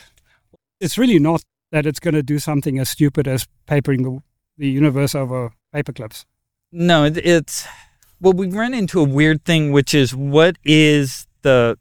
[0.79, 4.21] It's really not that it's going to do something as stupid as papering the,
[4.57, 6.25] the universe over paper clips.
[6.71, 7.65] No, it's
[8.19, 11.77] well, we run into a weird thing, which is what is the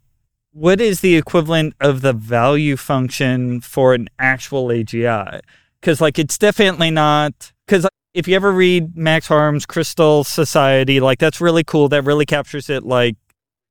[0.53, 5.41] what is the equivalent of the value function for an actual AGI?
[5.81, 11.19] Because like it's definitely not because if you ever read Max Harms' Crystal Society, like
[11.19, 11.89] that's really cool.
[11.89, 13.17] That really captures it like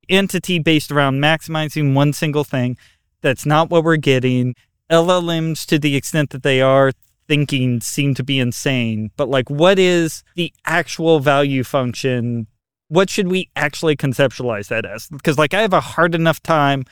[0.09, 2.77] entity based around maximizing one single thing.
[3.21, 4.55] That's not what we're getting.
[4.91, 6.91] LLMs, to the extent that they are
[7.27, 9.11] thinking, seem to be insane.
[9.17, 12.47] But like, what is the actual value function
[12.87, 15.07] what should we actually conceptualize that as?
[15.07, 16.83] Because like I have a hard enough time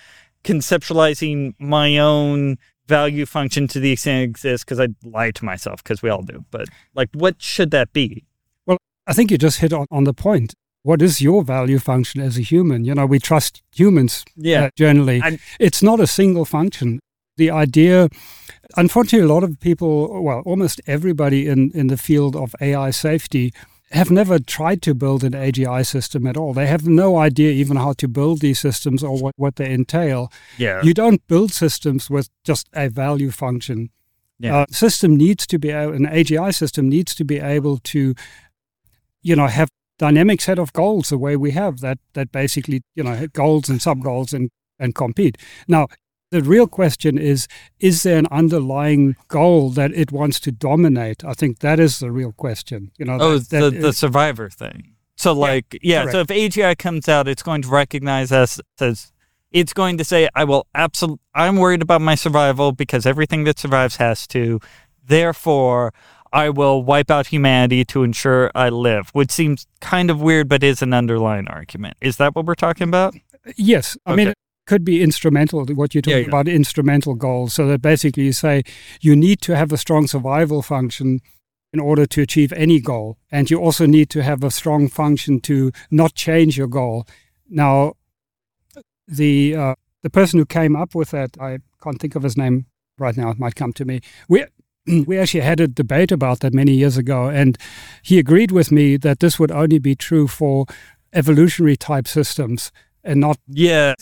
[0.43, 5.83] conceptualizing my own value function to the extent it exists because I lie to myself
[5.83, 6.43] because we all do.
[6.51, 8.25] But like, what should that be?
[8.65, 10.53] Well, I think you just hit on, on the point.
[10.81, 12.83] What is your value function as a human?
[12.83, 14.65] You know, we trust humans yeah.
[14.65, 15.21] Uh, generally.
[15.23, 16.99] I, it's not a single function.
[17.37, 18.09] The idea,
[18.75, 23.53] unfortunately, a lot of people, well, almost everybody in, in the field of AI safety
[23.91, 26.53] have never tried to build an AGI system at all.
[26.53, 30.31] They have no idea even how to build these systems or what, what they entail.
[30.57, 30.81] Yeah.
[30.81, 33.91] You don't build systems with just a value function.
[34.39, 34.57] Yeah.
[34.57, 38.15] Uh, system needs to be an AGI system needs to be able to,
[39.21, 43.03] you know, have dynamic set of goals the way we have that that basically you
[43.03, 45.37] know goals and sub goals and and compete.
[45.67, 45.87] Now
[46.33, 47.47] the real question is
[47.79, 51.23] is there an underlying goal that it wants to dominate?
[51.23, 52.91] I think that is the real question.
[52.97, 54.95] You know, oh, that, the, the survivor thing.
[55.15, 59.11] So like yeah, so if AGI comes out, it's going to recognize us as
[59.51, 63.59] it's going to say, I will absolutely I'm worried about my survival because everything that
[63.59, 64.59] survives has to.
[65.05, 65.93] Therefore,
[66.31, 70.63] I will wipe out humanity to ensure I live, which seems kind of weird, but
[70.63, 71.95] is an underlying argument.
[72.01, 73.15] Is that what we're talking about?
[73.55, 73.97] Yes.
[74.05, 74.25] I Okay.
[74.25, 74.33] mean,
[74.65, 76.27] could be instrumental, to what you're talking yeah.
[76.27, 77.53] about, instrumental goals.
[77.53, 78.63] So that basically you say
[79.01, 81.19] you need to have a strong survival function
[81.73, 83.17] in order to achieve any goal.
[83.31, 87.07] And you also need to have a strong function to not change your goal.
[87.49, 87.93] Now,
[89.07, 92.67] the uh, the person who came up with that, I can't think of his name
[92.97, 93.31] right now.
[93.31, 94.01] It might come to me.
[94.29, 94.45] We
[95.05, 97.57] we actually had a debate about that many years ago, and
[98.01, 100.65] he agreed with me that this would only be true for
[101.13, 102.71] evolutionary type systems
[103.03, 103.93] and not Yeah.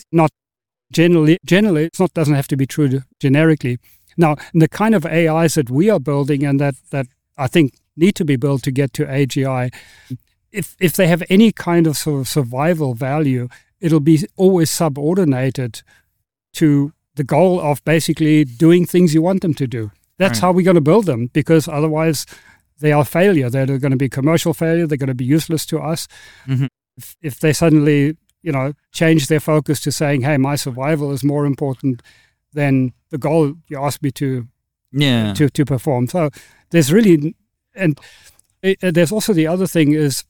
[0.92, 3.78] Generally generally it's not doesn't have to be true generically.
[4.16, 7.06] Now the kind of ais that we are building and that that
[7.38, 9.70] i think need to be built to get to agi
[10.60, 13.48] if if they have any kind of sort of survival value
[13.80, 15.82] it'll be always subordinated
[16.54, 19.90] to the goal of basically doing things you want them to do.
[20.18, 20.40] That's Right.
[20.42, 22.24] how we're going to build them because otherwise
[22.80, 23.50] they are failure.
[23.50, 24.86] They're going to be commercial failure.
[24.86, 26.08] They're going to be useless to us.
[26.46, 26.68] Mhm.
[26.98, 31.22] if, if they suddenly you know, change their focus to saying, "Hey, my survival is
[31.24, 32.02] more important
[32.52, 34.46] than the goal you asked me to
[34.92, 35.32] Yeah.
[35.34, 36.30] to to perform." So
[36.70, 37.34] there's really,
[37.74, 37.98] and
[38.64, 40.24] uh, there's also the other thing is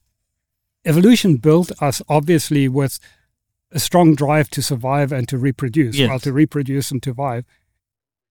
[0.85, 2.98] evolution built us obviously with
[3.70, 5.96] a strong drive to survive and to reproduce.
[5.96, 6.09] Yes.
[6.09, 7.44] Well, to reproduce and survive.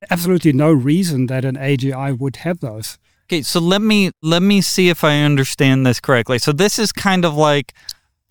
[0.10, 2.98] Absolutely no reason that an AGI would have those.
[3.28, 6.38] Okay, so let me let me see if I understand this correctly.
[6.40, 7.74] So this is kind of like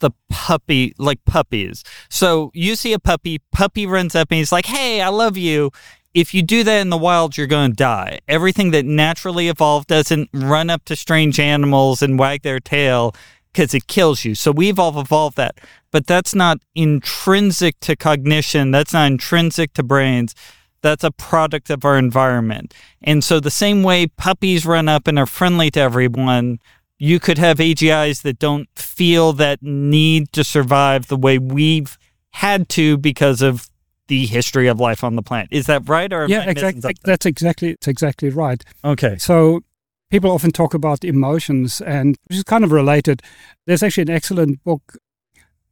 [0.00, 1.84] the puppy, like puppies.
[2.08, 5.70] So you see a puppy, puppy runs up and he's like, "Hey, I love you."
[6.12, 8.18] If you do that in the wild, you're going to die.
[8.26, 13.14] Everything that naturally evolved doesn't run up to strange animals and wag their tail
[13.52, 14.34] because it kills you.
[14.34, 15.58] So we've all evolved that.
[15.90, 18.70] But that's not intrinsic to cognition.
[18.70, 20.34] That's not intrinsic to brains.
[20.82, 22.74] That's a product of our environment.
[23.02, 26.58] And so, the same way puppies run up and are friendly to everyone,
[27.02, 31.98] you could have AGIs that don't feel that need to survive the way we've
[32.32, 33.70] had to because of
[34.08, 35.48] the history of life on the planet.
[35.50, 36.12] Is that right?
[36.12, 36.92] Or yeah, exactly.
[37.02, 38.62] That's exactly it's exactly right.
[38.84, 39.16] Okay.
[39.16, 39.62] So
[40.10, 43.22] people often talk about emotions, and which is kind of related.
[43.66, 44.98] There's actually an excellent book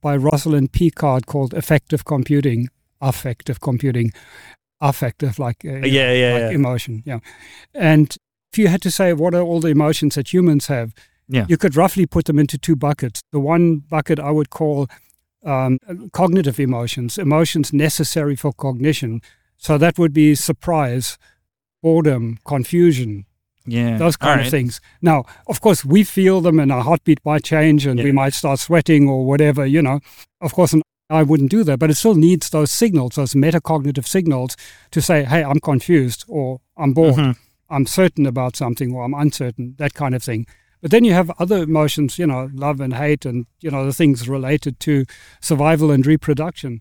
[0.01, 4.11] by Rosalind Picard called "Affective Computing." Affective computing,
[4.81, 6.51] affective like uh, Yeah, yeah, like yeah.
[6.51, 7.03] emotion.
[7.07, 7.21] Yeah,
[7.73, 8.17] and
[8.53, 10.95] if you had to say what are all the emotions that humans have,
[11.29, 11.45] Yeah.
[11.49, 13.21] you could roughly put them into two buckets.
[13.33, 14.88] The one bucket I would call
[15.45, 15.79] um,
[16.12, 19.21] cognitive emotions, emotions necessary for cognition.
[19.57, 21.19] So that would be surprise,
[21.83, 23.25] boredom, confusion,
[23.67, 23.99] Yeah.
[23.99, 24.81] those kind All of things.
[25.03, 28.59] Now, of course, we feel them and our heartbeat might change and we might start
[28.59, 30.01] sweating or whatever, you know.
[30.41, 30.75] Of course,
[31.11, 34.57] I wouldn't do that, but it still needs those signals, those metacognitive signals
[34.91, 37.37] to say, hey, I'm confused or I'm bored, Mhm.
[37.71, 40.47] I'm certain about something or I'm uncertain, that kind of thing.
[40.81, 43.93] But then you have other emotions, you know, love and hate and, you know, the
[43.93, 45.05] things related to
[45.41, 46.81] survival and reproduction.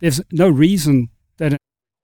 [0.00, 1.56] There's no reason that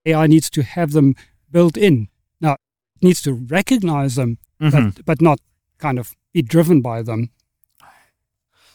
[0.07, 1.15] AI needs to have them
[1.51, 2.09] built in.
[2.41, 4.95] Now, it needs to recognize them, Mhm.
[4.97, 5.41] but, but not
[5.79, 7.31] kind of be driven by them.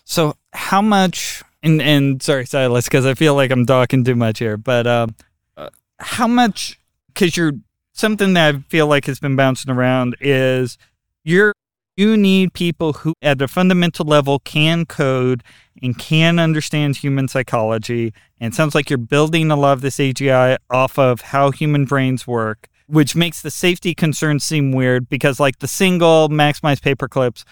[0.03, 1.43] So how much?
[1.63, 4.55] And and sorry, Silas, because I feel like I'm talking too much here.
[4.57, 5.15] But um,
[5.57, 6.79] uh, how much?
[7.07, 7.53] Because you're
[7.93, 10.77] something that I feel like has been bouncing around is
[11.23, 11.53] you're
[11.97, 15.43] you need people who at a fundamental level can code
[15.81, 18.13] and can understand human psychology.
[18.39, 21.85] And it sounds like you're building a lot of this AGI off of how human
[21.85, 27.07] brains work, which makes the safety concerns seem weird because like the single maximize paper
[27.07, 27.43] clips,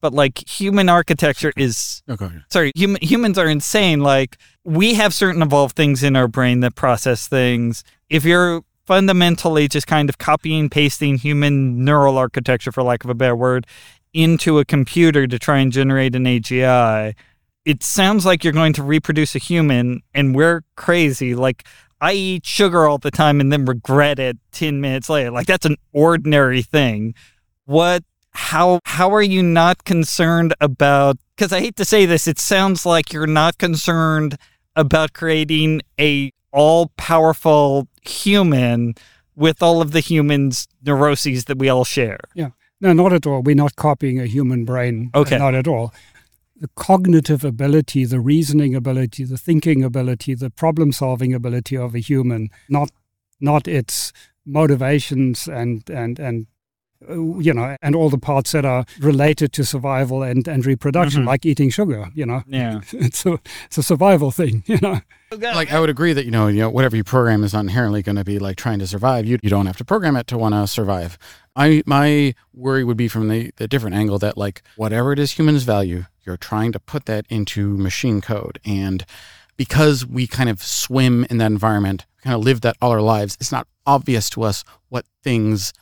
[0.00, 2.30] but like human architecture is Okay.
[2.50, 4.00] sorry, hum- humans are insane.
[4.00, 7.84] Like we have certain evolved things in our brain that process things.
[8.08, 13.14] If you're fundamentally just kind of copying pasting human neural architecture, for lack of a
[13.14, 13.66] better word,
[14.12, 17.14] into a computer to try and generate an AGI,
[17.64, 21.34] it sounds like you're going to reproduce a human, and we're crazy.
[21.34, 21.64] Like
[22.00, 25.30] I eat sugar all the time and then regret it ten minutes later.
[25.30, 27.14] Like that's an ordinary thing.
[27.66, 32.38] What how how are you not concerned about because I hate to say this, it
[32.38, 34.36] sounds like you're not concerned
[34.76, 38.94] about creating a all powerful human
[39.36, 42.18] with all of the humans' neuroses that we all share.
[42.34, 42.50] Yeah.
[42.80, 43.42] No, not at all.
[43.42, 45.10] We're not copying a human brain.
[45.14, 45.38] Okay.
[45.38, 45.92] Not at all.
[46.56, 51.98] The cognitive ability, the reasoning ability, the thinking ability, the problem solving ability of a
[52.00, 52.90] human, not
[53.40, 54.12] not its
[54.44, 56.46] motivations and and and
[57.08, 61.26] you know, and all the parts that are related to survival and, and reproduction, Mhm.
[61.26, 62.42] like eating sugar, you know.
[62.46, 62.80] Yeah.
[62.92, 65.00] It's a, it's a survival thing, you know.
[65.32, 68.02] Like I would agree that you know, you know, whatever you program is not inherently
[68.02, 69.26] going to be like trying to survive.
[69.26, 71.16] You you don't have to program it to want to survive.
[71.56, 75.32] I my worry would be from the, the different angle that like whatever it is
[75.38, 79.04] humans value, you're trying to put that into machine code, and
[79.56, 83.36] because we kind of swim in that environment, kind of live that all our lives,
[83.40, 85.72] it's not obvious to us what things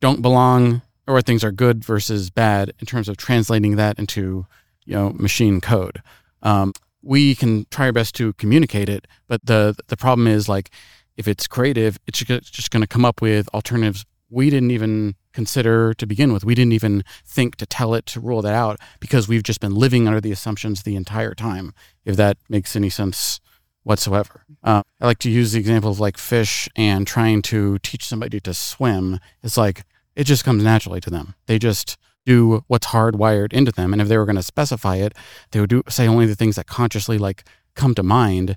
[0.00, 4.46] don't belong or what things are good versus bad in terms of translating that into
[4.84, 6.02] you know machine code.
[6.42, 10.70] Um, we can try our best to communicate it, but the the problem is like
[11.16, 15.94] if it's creative, it's just going to come up with alternatives we didn't even consider
[15.94, 16.44] to begin with.
[16.44, 19.74] We didn't even think to tell it to rule that out because we've just been
[19.74, 21.72] living under the assumptions the entire time.
[22.04, 23.40] If that makes any sense
[23.86, 28.04] whatsoever, uh, I like to use the example of like fish and trying to teach
[28.04, 29.20] somebody to swim.
[29.42, 31.34] It's like it just comes naturally to them.
[31.46, 33.92] They just do what's hardwired into them.
[33.92, 35.12] And if they were going to specify it,
[35.52, 37.44] they would do say only the things that consciously like
[37.76, 38.56] come to mind,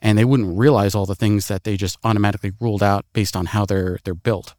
[0.00, 3.46] and they wouldn't realize all the things that they just automatically ruled out based on
[3.46, 4.54] how they're they're built.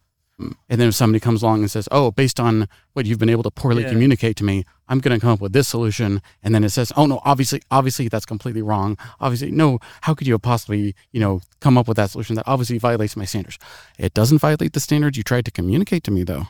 [0.70, 3.44] And then if somebody comes along and says, "Oh, based on what you've been able
[3.44, 3.90] to poorly Yeah.
[3.90, 6.92] communicate to me, I'm going to come up with this solution," and then it says,
[6.98, 8.98] "Oh no, obviously, obviously that's completely wrong.
[9.22, 9.80] Obviously, no.
[10.02, 13.26] How could you possibly, you know, come up with that solution that obviously violates my
[13.26, 13.58] standards?
[13.98, 16.48] It doesn't violate the standards you tried to communicate to me, though."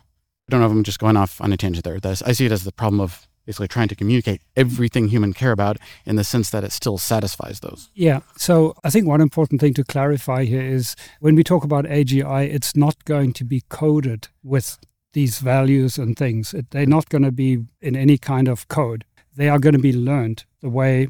[0.50, 2.00] I don't know if I'm just going off on a tangent there.
[2.00, 5.52] That's, I see it as the problem of basically trying to communicate everything human care
[5.52, 7.90] about in the sense that it still satisfies those.
[7.94, 8.22] Yeah.
[8.36, 12.52] So I think one important thing to clarify here is when we talk about AGI,
[12.52, 14.78] it's not going to be coded with
[15.14, 16.54] these values and things.
[16.54, 19.06] It, they're not going to be in any kind of code.
[19.36, 21.08] They are going to be learned the way,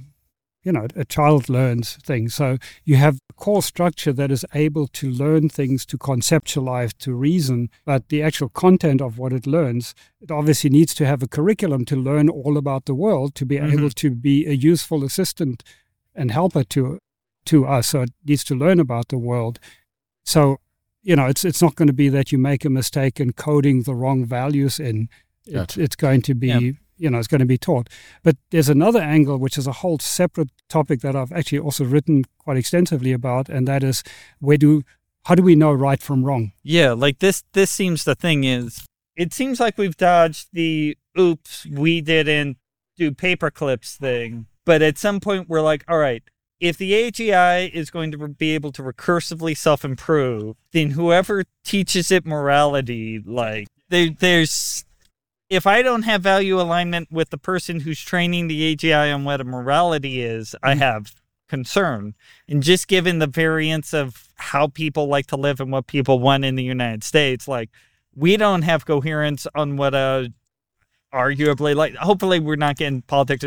[0.63, 2.33] you know, a child learns things.
[2.35, 7.13] So you have a core structure that is able to learn things, to conceptualize, to
[7.13, 11.27] reason, but the actual content of what it learns, it obviously needs to have a
[11.27, 13.73] curriculum to learn all about the world, to be Mhm.
[13.73, 15.63] able to be a useful assistant
[16.15, 16.99] and helper to
[17.45, 17.87] to us.
[17.87, 19.59] So it needs to learn about the world.
[20.23, 20.57] So
[21.09, 23.81] you know, it's it's not going to be that you make a mistake in coding
[23.83, 25.09] the wrong values in.
[25.47, 25.81] It, Gotcha.
[25.81, 26.59] It's going to be Yeah.
[27.03, 27.89] you know it's going to be taught.
[28.21, 32.25] But there's another angle which is a whole separate topic that I've actually also written
[32.37, 34.03] quite extensively about, and that is
[34.39, 34.83] where do
[35.25, 36.51] how do we know right from wrong?
[36.61, 41.65] Yeah, like this this seems the thing is it seems like we've dodged the oops,
[41.65, 42.57] we didn't
[42.97, 44.45] do paper clips thing.
[44.63, 46.21] But at some point we're like, all right,
[46.59, 52.25] if the AGI is going to be able to recursively self-improve, then whoever teaches it
[52.25, 54.85] morality, like there there's
[55.49, 59.41] if I don't have value alignment with the person who's training the AGI on what
[59.41, 60.81] a morality is, I mm-hmm.
[60.81, 61.15] have
[61.47, 62.13] concern.
[62.47, 66.45] And just given the variance of how people like to live and what people want
[66.45, 67.69] in the United States, like
[68.15, 70.31] we don't have coherence on what a
[71.11, 73.43] arguably like hopefully we're not getting politics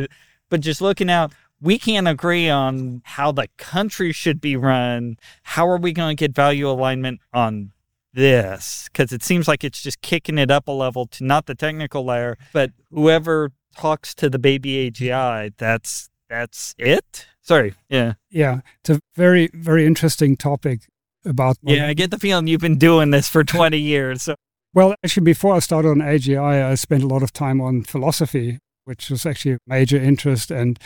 [0.50, 5.16] but just looking out we can't agree on how the country should be run.
[5.44, 7.70] How are we going to get value alignment on
[8.12, 8.88] this?
[8.92, 12.04] Because it seems like it's just kicking it up a level to not the technical
[12.04, 17.26] layer but whoever talks to the baby agi that's that's it?
[17.40, 17.74] Sorry.
[17.88, 18.14] Yeah.
[18.28, 20.80] Yeah, it's a very very interesting topic
[21.24, 24.34] about yeah i get the feeling you've been doing this for 20 years so.
[24.74, 28.58] Well, actually, before I started on AGI, I spent a lot of time on philosophy,
[28.84, 30.50] which was actually a major interest.
[30.50, 30.78] And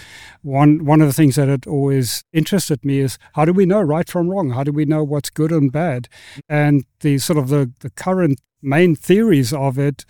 [0.43, 3.81] one one of the things that had always interested me is how do we know
[3.81, 4.51] right from wrong?
[4.51, 6.09] How do we know what's good and bad?
[6.49, 10.05] And the sort of the, the current main theories of it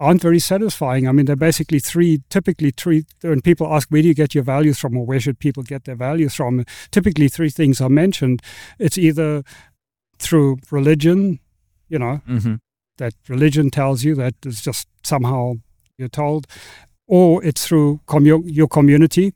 [0.00, 1.08] aren't very satisfying.
[1.08, 4.44] I mean, they're basically three, typically three, when people ask, where do you get your
[4.44, 6.64] values from or where should people get their values from?
[6.90, 8.40] Typically, three things are mentioned.
[8.78, 9.42] It's either
[10.18, 11.40] through religion,
[11.88, 12.56] you know, mm-hmm.
[12.98, 15.54] that religion tells you that is just somehow
[15.96, 16.46] you're told,
[17.08, 19.32] or it's through commu- your community.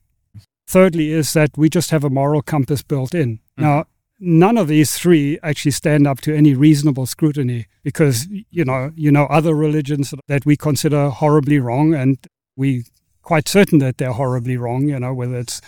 [0.68, 3.40] Thirdly, is that we just have a moral compass built in.
[3.58, 3.86] Now,
[4.20, 9.10] none of these three actually stand up to any reasonable scrutiny because you know you
[9.10, 12.16] know other religions that we consider horribly wrong, and
[12.56, 12.84] we
[13.22, 14.88] quite certain that they're horribly wrong.
[14.88, 15.60] You know whether it's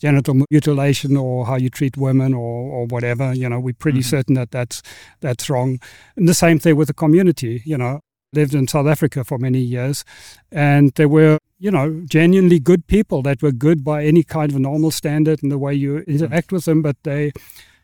[0.00, 3.34] genital mutilation or how you treat women or, or whatever.
[3.34, 4.04] You know, we're pretty Mhm.
[4.04, 4.82] certain that that's
[5.20, 5.78] that's wrong.
[6.16, 7.62] And the same thing with the community.
[7.66, 8.00] You know,
[8.32, 10.04] lived in South Africa for many years,
[10.52, 14.58] and there were you know genuinely good people that were good by any kind of
[14.58, 17.32] normal standard in the way you interact with them, but they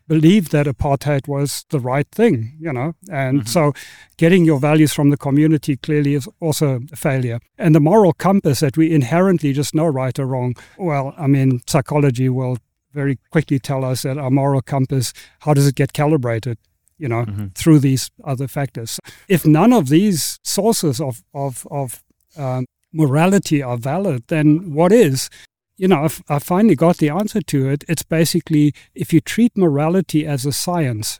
[0.07, 2.93] believed that apartheid was the right thing, you know.
[3.11, 3.47] And Mhm.
[3.49, 3.73] so
[4.15, 7.39] getting your values from the community clearly is also a failure.
[7.57, 11.59] And the moral compass that we inherently just know right or wrong, well, I mean,
[11.67, 12.57] psychology will
[12.93, 16.57] very quickly tell us that our moral compass, how does it get calibrated?
[16.97, 17.47] You know, mm-hmm.
[17.55, 18.99] through these other factors.
[19.27, 22.03] If none of these sources of, of, of
[22.37, 25.29] um, morality are valid, then what is?
[25.77, 27.83] You know, I've, I finally got the answer to it.
[27.87, 31.19] It's basically if you treat morality as a science,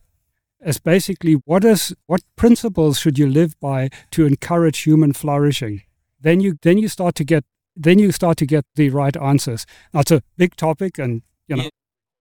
[0.62, 5.84] as basically what is what principles should you live by to encourage human flourishing,
[6.20, 9.66] then you then you start to get then you start to get the right answers.
[9.94, 11.70] That's a big topic, and you know,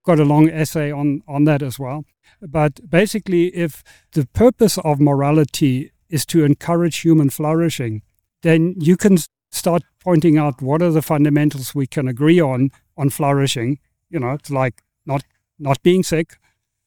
[0.06, 2.04] got a long essay on on that as well.
[2.40, 3.82] But basically, if
[4.12, 8.02] the purpose of morality is to encourage human flourishing,
[8.42, 9.18] then you can
[9.50, 13.78] start pointing out what are the fundamentals we can agree on on flourishing.
[14.10, 15.22] You know, it's like not
[15.58, 16.38] not being sick,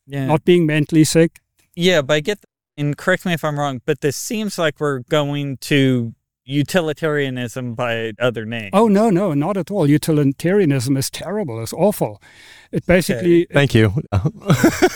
[0.08, 0.26] yeah.
[0.26, 1.42] not being mentally sick.
[1.76, 2.40] Yeah, but I get,
[2.78, 6.14] and correct me if I'm wrong, but this seems like we're going to
[6.50, 8.72] utilitarianism by other names.
[8.74, 9.88] Oh no, no, not at all.
[9.88, 11.62] Utilitarianism is terrible.
[11.62, 12.22] It's awful.
[12.72, 13.54] It basically okay.
[13.54, 13.94] Thank you.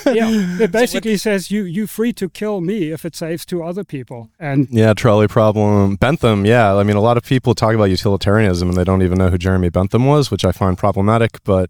[0.05, 0.59] yeah.
[0.63, 3.83] It basically so says you you free to kill me if it saves two other
[3.83, 4.29] people.
[4.39, 5.95] And Yeah, trolley problem.
[5.95, 6.75] Bentham, yeah.
[6.75, 9.37] I mean a lot of people talk about utilitarianism and they don't even know who
[9.37, 11.69] Jeremy Bentham was, which I find problematic, but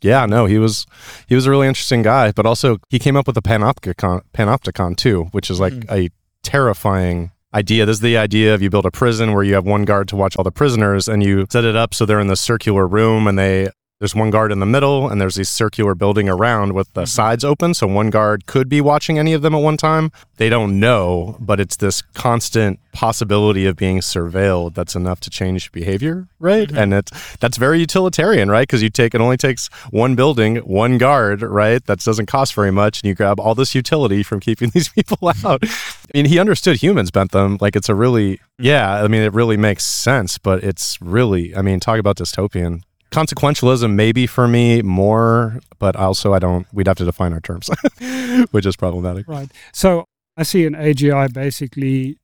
[0.00, 0.86] yeah, no, he was
[1.26, 4.96] he was a really interesting guy, but also he came up with the panopticon panopticon
[4.96, 5.90] too, which is like mm.
[5.90, 6.10] a
[6.42, 7.86] terrifying idea.
[7.86, 10.16] This is the idea of you build a prison where you have one guard to
[10.16, 13.26] watch all the prisoners and you set it up so they're in the circular room
[13.26, 13.68] and they
[13.98, 17.06] there's one guard in the middle and there's this circular building around with the mm-hmm.
[17.06, 20.48] sides open so one guard could be watching any of them at one time they
[20.48, 26.28] don't know but it's this constant possibility of being surveilled that's enough to change behavior
[26.38, 26.78] right mm-hmm.
[26.78, 30.96] and it's that's very utilitarian right because you take it only takes one building one
[30.98, 34.70] guard right that doesn't cost very much and you grab all this utility from keeping
[34.74, 35.62] these people out
[36.08, 37.58] i mean he understood humans bentham.
[37.60, 38.64] Like it's a really mm-hmm.
[38.64, 42.82] yeah i mean it really makes sense but it's really i mean talk about dystopian.
[43.10, 47.70] Consequentialism maybe for me more but also i don't we'd have to define our terms
[48.50, 49.26] which is problematic.
[49.28, 49.50] Right.
[49.72, 50.04] So
[50.36, 52.18] i see an agi basically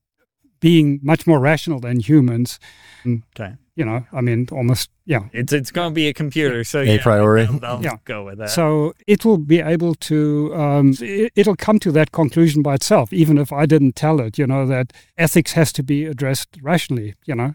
[0.60, 2.58] being much more rational than humans.
[3.06, 6.80] Okay you know i mean almost yeah it's it's going to be a computer so
[6.80, 7.96] a yeah, priori I'll, I'll yeah.
[8.04, 12.12] go with that so it will be able to um, it, it'll come to that
[12.12, 15.82] conclusion by itself even if i didn't tell it you know that ethics has to
[15.82, 17.54] be addressed rationally you know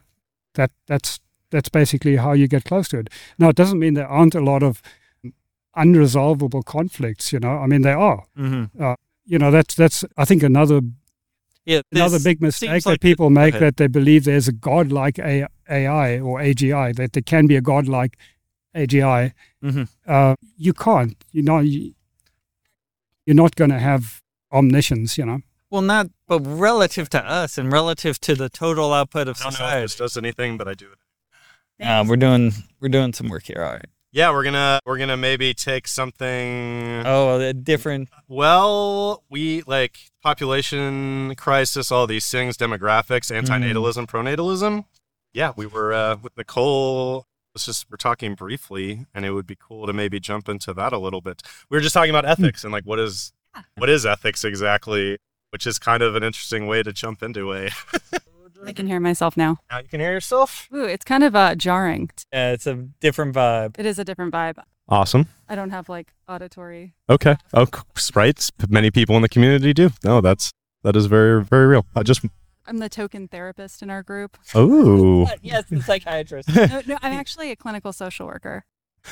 [0.56, 1.20] that that's
[1.52, 3.10] that's basically how you get close to it.
[3.38, 4.82] Now, it doesn't mean there aren't a lot of
[5.76, 7.34] unresolvable conflicts.
[7.34, 8.26] You know, I mean, there are.
[8.38, 8.82] Mm-hmm.
[8.82, 8.96] Uh,
[9.26, 10.82] you know, that's that's I think another
[11.66, 16.40] yeah, another big mistake that people make that they believe there's a godlike AI or
[16.40, 18.18] AGI that there can be a godlike
[18.76, 19.34] AGI.
[19.64, 19.84] Mm-hmm.
[20.08, 21.24] Uh, you can't.
[21.32, 21.94] You know, you,
[23.26, 25.18] you're not going to have omniscience.
[25.18, 25.42] You know.
[25.70, 29.52] Well, not, but relative to us and relative to the total output of I don't
[29.52, 29.72] society.
[29.72, 31.86] know if this does anything, but I do it.
[31.86, 33.64] Uh, we're doing we're doing some work here.
[33.64, 33.86] All right.
[34.12, 37.04] Yeah, we're gonna we're gonna maybe take something.
[37.06, 38.10] Oh, a different.
[38.28, 44.10] Well, we like population crisis, all these things, demographics, antinatalism, mm.
[44.10, 44.86] pronatalism.
[45.32, 47.28] Yeah, we were uh, with Nicole.
[47.54, 50.92] Let's just we're talking briefly, and it would be cool to maybe jump into that
[50.92, 51.44] a little bit.
[51.70, 52.32] We were just talking about hmm.
[52.32, 53.32] ethics and like what is
[53.78, 55.20] what is ethics exactly,
[55.52, 57.70] which is kind of an interesting way to jump into a
[58.66, 59.58] I can hear myself now.
[59.70, 60.68] Now you can hear yourself?
[60.74, 62.10] Ooh, it's kind of uh, jarring.
[62.32, 63.80] Yeah, it's a different vibe.
[63.80, 64.62] It is a different vibe.
[64.88, 65.28] Awesome.
[65.48, 66.94] I don't have like auditory.
[67.10, 67.38] Okay.
[67.54, 67.68] Oh,
[68.16, 68.50] right.
[68.68, 69.92] Many people in the community do.
[70.04, 70.52] No, that's
[70.84, 71.86] that is very very real.
[71.96, 72.26] I just
[72.66, 74.38] I'm the token therapist in our group.
[74.54, 75.28] Oh.
[75.42, 76.50] yes, the psychiatrist.
[76.56, 78.66] no, no, I'm actually a clinical social worker.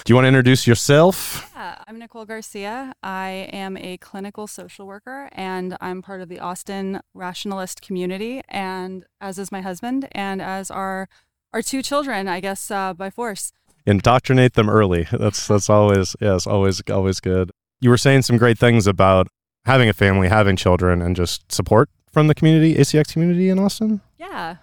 [0.04, 1.52] Do you want to introduce yourself?
[1.56, 2.94] Yeah, I'm Nicole Garcia.
[3.04, 9.06] I am a clinical social worker and I'm part of the Austin rationalist community and
[9.20, 11.10] as is my husband and as are
[11.54, 13.52] our two children, I guess uh, by force.
[13.86, 15.08] Indoctrinate them early.
[15.12, 17.52] That's that's always yes, always always good.
[17.80, 19.28] You were saying some great things about
[19.66, 24.02] having a family, having children and just support from the community, ACX community in Austin?
[24.18, 24.58] Yeah.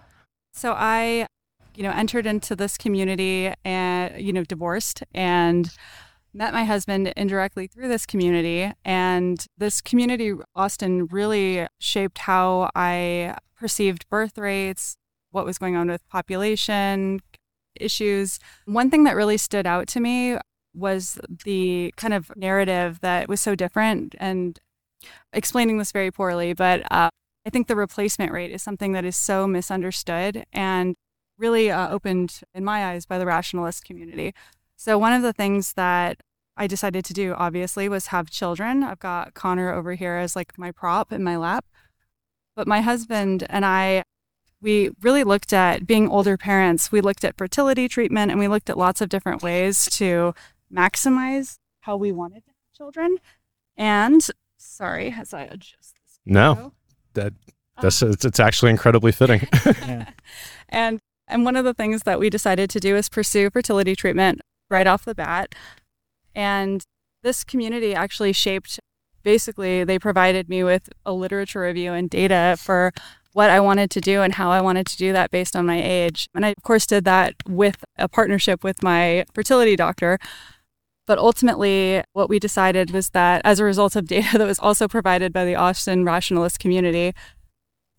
[0.53, 1.27] So I
[1.75, 5.71] you know, entered into this community and, you know, divorced and
[6.33, 8.71] met my husband indirectly through this community.
[8.83, 14.97] And this community, Austin, really shaped how I perceived birth rates,
[15.31, 17.21] what was going on with population
[17.79, 18.39] issues.
[18.65, 20.37] One thing that really stood out to me
[20.73, 24.59] was the kind of narrative that was so different and
[25.31, 27.09] explaining this very poorly, but uh,
[27.45, 30.45] I think the replacement rate is something that is so misunderstood.
[30.51, 30.95] And
[31.37, 34.33] really uh, opened in my eyes by the rationalist community.
[34.75, 36.21] So, one of the things that
[36.57, 38.83] I decided to do, obviously, was have children.
[38.83, 41.65] I've got Connor over here as like my prop in my lap.
[42.55, 44.03] But my husband and I,
[44.61, 46.91] we really looked at being older parents.
[46.91, 50.33] We looked at fertility treatment and we looked at lots of different ways to
[50.73, 53.17] maximize how we wanted to have children.
[53.75, 54.25] And
[54.65, 56.19] Sorry, as I adjust this.
[56.25, 56.73] No,
[57.13, 57.33] that
[57.81, 59.47] that's it's, it's actually incredibly fitting.
[60.69, 64.41] and and one of the things that we decided to do is pursue fertility treatment
[64.69, 65.55] right off the bat.
[66.33, 66.83] And
[67.23, 68.79] this community actually shaped
[69.23, 72.93] basically they provided me with a literature review and data for
[73.33, 75.81] what I wanted to do and how I wanted to do that based on my
[75.81, 76.29] age.
[76.33, 80.19] And I of course did that with a partnership with my fertility doctor.
[81.07, 84.87] But ultimately, what we decided was that as a result of data that was also
[84.87, 87.13] provided by the Austin rationalist community,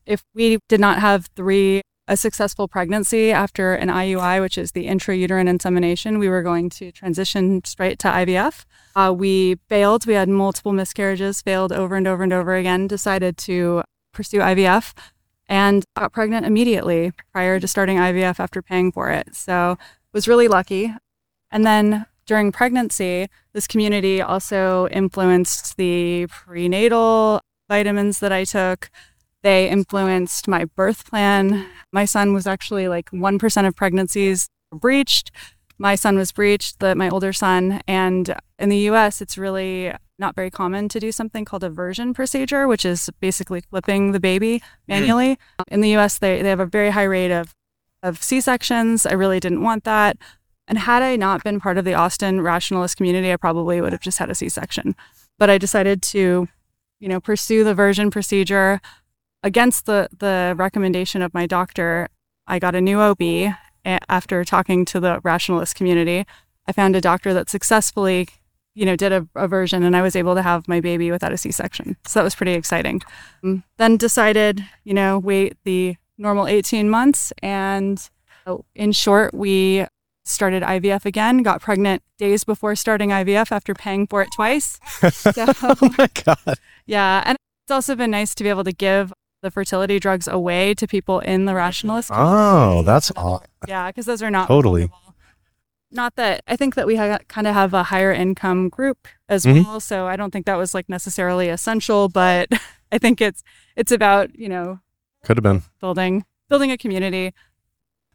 [0.07, 4.87] if we did not have three a successful pregnancy after an IUI, which is the
[4.87, 8.65] intrauterine insemination, we were going to transition straight to IVF.
[8.95, 10.07] Uh, we failed.
[10.07, 13.83] We had multiple miscarriages, failed over and over and over again, decided to
[14.13, 14.95] pursue IVF
[15.49, 19.35] and got pregnant immediately prior to starting IVF after paying for it.
[19.35, 19.77] So
[20.13, 20.95] was really lucky.
[21.51, 28.91] And then during pregnancy, this community also influenced the prenatal vitamins that I took.
[29.43, 31.67] They influenced my birth plan.
[31.93, 35.31] My son was actually like 1% of pregnancies breached.
[35.79, 37.81] My son was breached, the, my older son.
[37.87, 42.15] And in the US, it's really not very common to do something called a version
[42.15, 44.63] procedure, which is basically flipping the baby hmm.
[44.89, 45.39] manually.
[45.69, 47.55] In the US, they, they have a very high rate of,
[48.03, 49.07] of C sections.
[49.07, 50.17] I really didn't want that.
[50.69, 54.01] And had I not been part of the Austin rationalist community, I probably would have
[54.01, 54.97] just had a C section.
[55.39, 56.49] But I decided to,
[56.99, 58.81] you know, pursue the version procedure
[59.47, 62.09] against the, the recommendation of my doctor,
[62.49, 66.27] I got a new OB after talking to the rationalist community.
[66.67, 68.29] I found a doctor that successfully,
[68.75, 71.33] you know, did a, a version and I was able to have my baby without
[71.33, 71.97] a C-section.
[72.07, 73.03] So that was pretty exciting.
[73.45, 78.11] Um, then decided, you know, wait the normal 18 months and
[78.49, 79.87] uh, in short, we
[80.25, 84.81] started IVF again, got pregnant days before starting IVF after paying for it twice.
[85.13, 85.33] So,
[85.63, 86.59] oh my god!
[86.85, 89.13] Yeah, and it's also been nice to be able to give
[89.47, 92.11] the fertility drugs away to people in the rationalist.
[92.13, 93.45] Oh, that's all.
[93.69, 94.89] Yeah, because those are not Totally.
[94.89, 95.15] affordable.
[95.93, 99.45] Not that I think that we ha- kind of have a higher income group as
[99.47, 99.65] Mhm.
[99.65, 102.49] well, so I don't think that was like necessarily essential, but
[102.93, 103.45] I think it's
[103.77, 104.81] it's about you know
[105.25, 105.63] Could have been.
[105.81, 107.33] building building a community.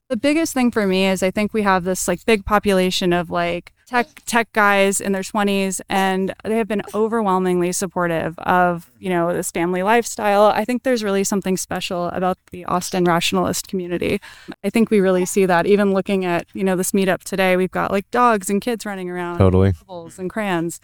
[0.10, 3.30] The biggest thing for me is I think we have this like big population of
[3.30, 9.10] like tech tech guys in their 20s and they have been overwhelmingly supportive of, you
[9.10, 10.44] know, this family lifestyle.
[10.46, 14.22] I think there's really something special about the Austin rationalist community.
[14.64, 17.72] I think we really see that even looking at, you know, this meetup today, we've
[17.72, 19.74] got like dogs and kids running around Totally.
[19.74, 20.80] bubbles and crayons.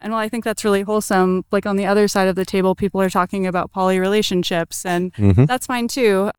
[0.00, 2.74] And while I think that's really wholesome, like on the other side of the table,
[2.74, 6.32] people are talking about poly relationships, and hmm that's fine too.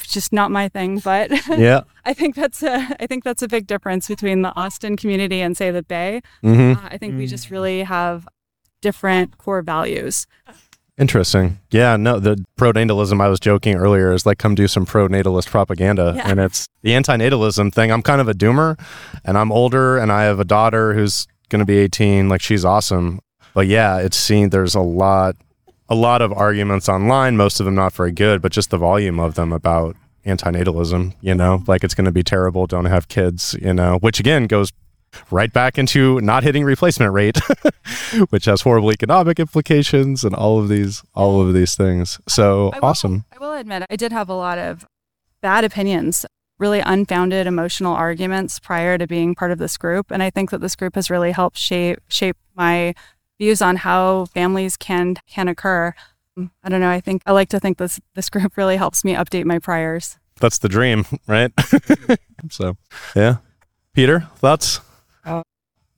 [0.00, 1.82] It's just not my thing, but Yeah.
[2.06, 5.56] I think that's a I think that's a big difference between the Austin community and
[5.56, 6.22] say the Bay.
[6.42, 8.26] hmm Uh, I think we just really have
[8.80, 10.26] different core values.
[10.98, 11.58] Interesting.
[11.70, 16.14] Yeah, no, the pronatalism I was joking earlier is like come do some pro-natalist propaganda.
[16.16, 16.30] Yeah.
[16.30, 17.92] And it's the antinatalism thing.
[17.92, 18.78] I'm kind of a doomer
[19.22, 22.30] and I'm older and I have a daughter who's going to be 18.
[22.30, 23.20] Like she's awesome.
[23.52, 25.36] But yeah, it's seen there's a lot
[25.88, 29.20] a lot of arguments online, most of them not very good, but just the volume
[29.20, 29.96] of them about
[30.26, 34.20] antinatalism, you know, like it's going to be terrible, don't have kids, you know, which
[34.20, 34.72] again goes
[35.30, 37.38] right back into not hitting replacement rate,
[38.30, 42.20] which has horrible economic implications and all of these all of these things.
[42.28, 43.24] So I will- awesome.
[43.32, 44.86] I will admit, I did have a lot of
[45.40, 46.26] bad opinions,
[46.58, 50.60] really unfounded emotional arguments prior to being part of this group, and I think that
[50.60, 52.94] this group has really helped shape shape my
[53.38, 55.94] views on how families can can occur.
[56.36, 56.90] I don't know.
[56.90, 60.18] I think I like to think this this group really helps me update my priors.
[60.40, 61.50] That's the dream, right?
[62.50, 62.76] so,
[63.14, 63.36] yeah.
[63.94, 64.80] Peter, thoughts?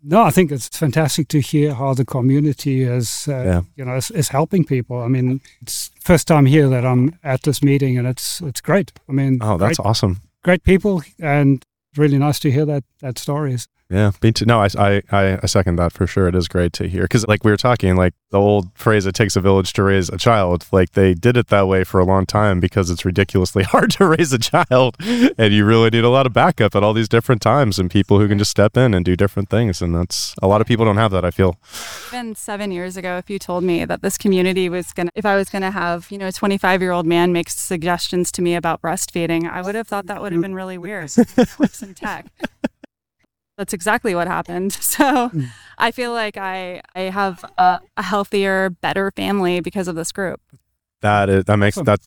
[0.01, 3.61] No, I think it's fantastic to hear how the community is, uh, Yeah.
[3.77, 5.03] you know, is, is helping people.
[5.03, 8.93] I mean, it's first time here that I'm at this meeting, and it's it's great.
[9.09, 10.21] I mean, Oh, that's great, awesome.
[10.45, 11.65] great people, and
[11.97, 13.67] really nice to hear that that stories.
[13.91, 14.45] Yeah, me too.
[14.45, 14.69] No, I,
[15.11, 16.29] I, I second that for sure.
[16.29, 19.15] It is great to hear because, like we were talking, like the old phrase, "It
[19.15, 22.05] takes a village to raise a child." Like they did it that way for a
[22.05, 24.97] long time because it's ridiculously hard to raise a child,
[25.39, 28.19] and you really need a lot of backup at all these different times and people
[28.19, 29.81] who can just step in and do different things.
[29.81, 31.25] And that's a lot of people don't have that.
[31.25, 31.57] I feel.
[32.09, 35.35] Even seven years ago, if you told me that this community was gonna, if I
[35.35, 38.83] was gonna have, you know, a 25 year old man make suggestions to me about
[38.83, 41.11] breastfeeding, I would have thought that would have been really weird.
[41.83, 42.27] In tech.
[43.59, 44.79] That's exactly what happened.
[44.89, 45.45] So hmm.
[45.77, 50.41] I feel like I I have a, a healthier, better family because of this group.
[51.03, 51.85] That is, that makes Awesome.
[51.85, 52.01] that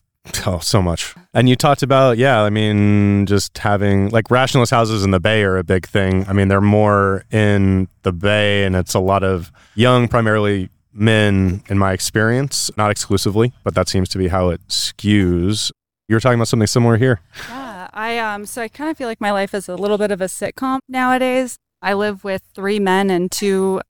[0.46, 1.14] oh so much.
[1.32, 5.42] And you talked about yeah, I mean just having like rationalist houses in the Bay
[5.44, 6.26] are a big thing.
[6.28, 11.62] I mean they're more in the Bay, and it's a lot of young, primarily men,
[11.68, 15.70] in my experience, not exclusively, but that seems to be how it skews.
[16.08, 17.20] You were talking about something similar here.
[17.48, 20.10] Yeah, I um so I kind of feel like my life is a little bit
[20.10, 21.56] of a sitcom nowadays.
[21.80, 23.80] I live with three men and two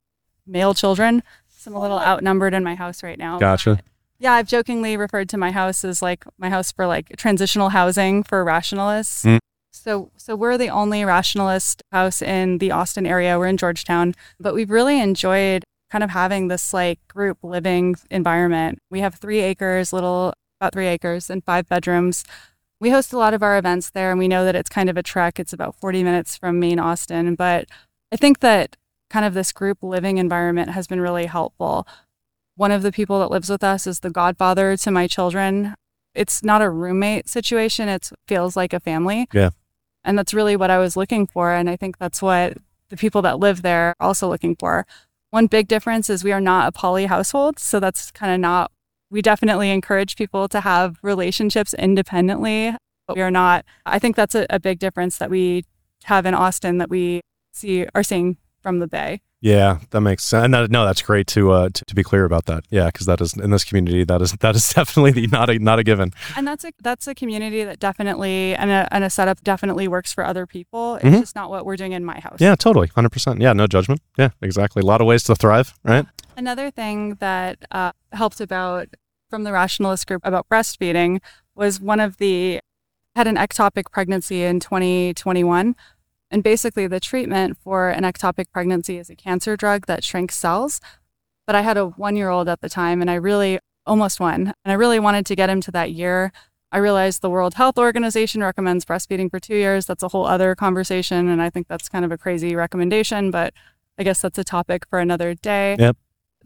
[0.47, 1.23] male children.
[1.49, 3.39] So I'm a little outnumbered in my house right now.
[3.39, 3.77] Gotcha.
[3.77, 3.85] but-
[4.19, 8.23] yeah, I've jokingly referred to my house as like my house for like transitional housing
[8.23, 9.25] for rationalists.
[9.25, 9.39] Mm.
[9.73, 13.37] So so we're the only rationalist house in the Austin area.
[13.39, 18.79] We're in Georgetown, but we've really enjoyed kind of having this like group living environment.
[18.91, 22.25] We have 3 acres, little about 3 acres and 5 bedrooms.
[22.83, 24.97] We host a lot of our events there and we know that it's kind of
[24.97, 25.39] a trek.
[25.39, 27.69] It's about 40 minutes from main Austin, but
[28.11, 28.77] I think that
[29.09, 31.87] kind of this group living environment has been really helpful.
[32.57, 35.77] One of the people that lives with us is the godfather to my children.
[36.13, 39.29] It's not a roommate situation, it feels like a family.
[39.33, 39.51] Yeah.
[40.03, 41.53] And that's really what I was looking for.
[41.53, 42.59] And I think that's what
[42.89, 44.89] the people that live there are also looking for.
[45.31, 47.61] One big difference is we are not a poly household.
[47.61, 48.73] So that's kind of not,
[49.13, 52.75] we definitely encourage people to have relationships independently,
[53.07, 53.65] but we are not.
[53.87, 55.65] I think that's a, a big difference that we
[56.05, 57.21] have in Austin that we
[57.53, 59.21] see are seeing from the Bay.
[59.43, 60.45] Yeah, that makes sense.
[60.45, 62.65] And that, no, that's great to, uh, to to be clear about that.
[62.71, 65.59] Yeah, because that is in this community that is that is definitely the, not a
[65.59, 66.13] not a given.
[66.37, 70.13] And that's a that's a community that definitely and a, and a setup definitely works
[70.13, 70.95] for other people.
[70.97, 71.21] It's Mhm.
[71.21, 72.39] just not what we're doing in my house.
[72.41, 73.41] Yeah, totally, hundred percent.
[73.41, 74.01] Yeah, no judgment.
[74.17, 74.81] Yeah, exactly.
[74.81, 76.07] A lot of ways to thrive, right?
[76.37, 78.87] Another thing that uh, helped about
[79.33, 81.19] from the rationalist group about breastfeeding
[81.55, 82.61] was one of the
[83.17, 85.75] had an ectopic pregnancy in 2021
[86.31, 90.83] and basically the treatment for an ectopic pregnancy is a cancer drug that shrinks cells.
[91.47, 94.53] But i had a one year old at the time and i really almost one
[94.63, 96.31] and i really wanted to get him to that year.
[96.71, 99.87] I realized the world health organization recommends breastfeeding for two years.
[99.87, 103.55] That's a whole other conversation and i think that's kind of a crazy recommendation but
[103.99, 105.77] i guess that's a topic for another day.
[105.79, 105.97] Yep.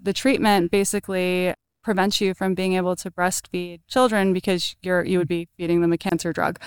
[0.01, 1.53] the treatment basically
[1.87, 5.93] prevents you from being able to breastfeed children because you're you would be feeding them
[5.93, 6.59] a cancer drug.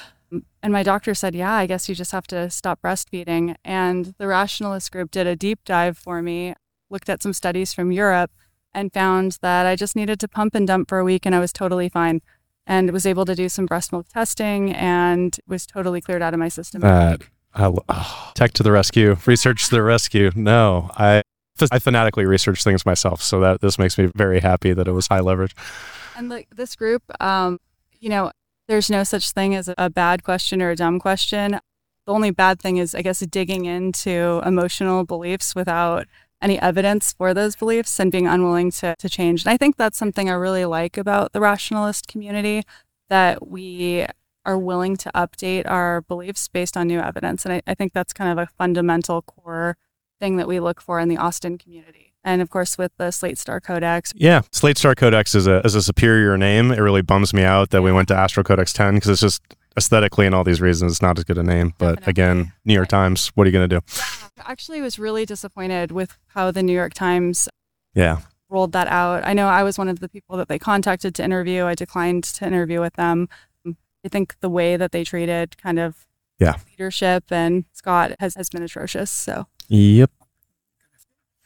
[0.64, 4.28] And my doctor said, "Yeah, I guess you just have to stop breastfeeding." And the
[4.28, 6.54] rationalist group did a deep dive for me,
[6.90, 8.32] looked at some studies from Europe
[8.74, 11.40] and found that I just needed to pump and dump for a week and I
[11.40, 12.22] was totally fine.
[12.66, 16.40] And was able to do some breast milk testing and was totally cleared out of
[16.40, 16.80] my system.
[16.80, 20.32] That I, oh, tech to the rescue, research to the rescue.
[20.36, 21.24] No, I
[21.72, 25.08] I fanatically research things myself, so that this makes me very happy that it was
[25.08, 25.56] high leverage.
[26.16, 27.60] And like this group, um,
[28.00, 28.32] you know,
[28.68, 31.60] there's no such thing as a bad question or a dumb question.
[32.06, 36.08] The only bad thing is, I guess, digging into emotional beliefs without
[36.42, 39.44] any evidence for those beliefs and being unwilling to, to change.
[39.44, 42.64] And I think that's something I really like about the rationalist community
[43.10, 44.06] that we
[44.46, 47.46] are willing to update our beliefs based on new evidence.
[47.46, 49.78] And I, I think that's kind of a fundamental core
[50.20, 52.14] thing that we look for in the Austin community.
[52.24, 55.76] And of course, with the Slate Star Codex, Yeah, Slate Star Codex is a is
[55.76, 56.72] a superior name.
[56.72, 59.42] It really bums me out that we went to Astral Codex Ten because it's just
[59.78, 61.74] aesthetically and all these reasons it's not as good a name.
[61.78, 62.12] But Definitely.
[62.12, 63.80] again, New York Times, what are you gonna do?
[64.38, 64.44] Yeah.
[64.46, 67.48] actually was really disappointed with how the New York Times
[67.94, 69.26] Yeah, rolled that out.
[69.26, 71.66] I know I was one of the people that they contacted to interview.
[71.66, 73.30] I declined to interview with them.
[73.66, 76.06] I think the way that they treated kind of
[76.40, 76.56] Yeah.
[76.70, 79.12] leadership and Scott has, has been atrocious.
[79.12, 80.12] So Yep.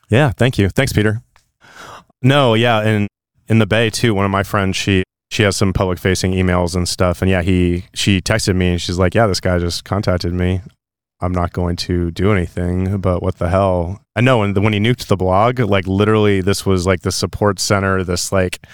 [0.10, 0.70] Yeah, thank you.
[0.70, 1.22] Thanks, Peter.
[2.22, 3.08] No, yeah, and
[3.48, 6.76] in the Bay too, one of my friends, she she has some public facing emails
[6.76, 7.22] and stuff.
[7.22, 10.62] And yeah, he she texted me and she's like, Yeah, this guy just contacted me.
[11.20, 14.02] I'm not going to do anything, but what the hell?
[14.16, 17.60] I know and when he nuked the blog, like literally this was like the support
[17.60, 18.66] center, this like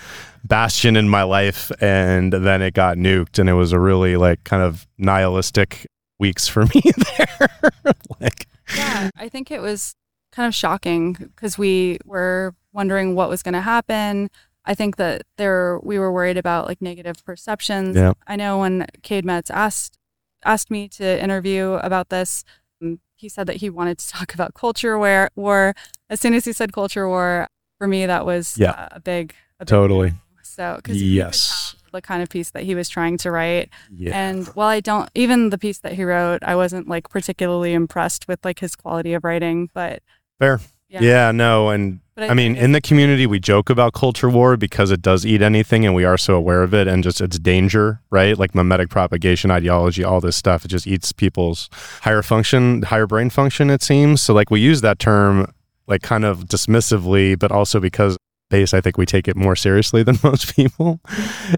[0.43, 4.43] bastion in my life, and then it got nuked and it was a really like
[4.43, 5.88] kind of nihilistic
[6.20, 6.82] weeks for me
[7.18, 7.50] there.
[8.20, 9.96] like yeah, I think it was
[10.32, 14.30] kind of shocking because we were wondering what was going to happen.
[14.66, 17.96] I think that there we were worried about like negative perceptions.
[17.96, 18.14] Yeah.
[18.28, 19.98] I know when Cade Metz asked
[20.46, 22.44] asked me to interview about this,
[22.82, 25.30] um, he said that he wanted to talk about culture war.
[25.36, 25.74] war.
[26.10, 27.48] As soon as he said culture war,
[27.78, 28.72] for me that was Yeah.
[28.72, 30.10] uh, a big, a big Totally.
[30.12, 30.16] no.
[30.44, 31.76] So Yes.
[31.92, 33.70] The kind of piece that he was trying to write.
[33.94, 34.12] Yeah.
[34.14, 38.28] And while I don't, even the piece that he wrote, I wasn't like particularly impressed
[38.28, 39.70] with like his quality of writing.
[39.74, 40.02] But
[40.40, 40.60] Fair.
[40.88, 44.58] yeah, Yeah, no, and But I mean, in the community, we joke about culture war
[44.58, 47.38] because it does eat anything, and we are so aware of it, and just its
[47.40, 48.38] danger, right?
[48.38, 50.66] Like mimetic propagation, ideology, all this stuff.
[50.66, 51.70] It just eats people's
[52.02, 53.70] higher function, higher brain function.
[53.70, 54.34] It seems so.
[54.34, 55.54] Like we use that term,
[55.88, 58.18] like kind of dismissively, but also because
[58.50, 61.00] base, I think we take it more seriously than most people.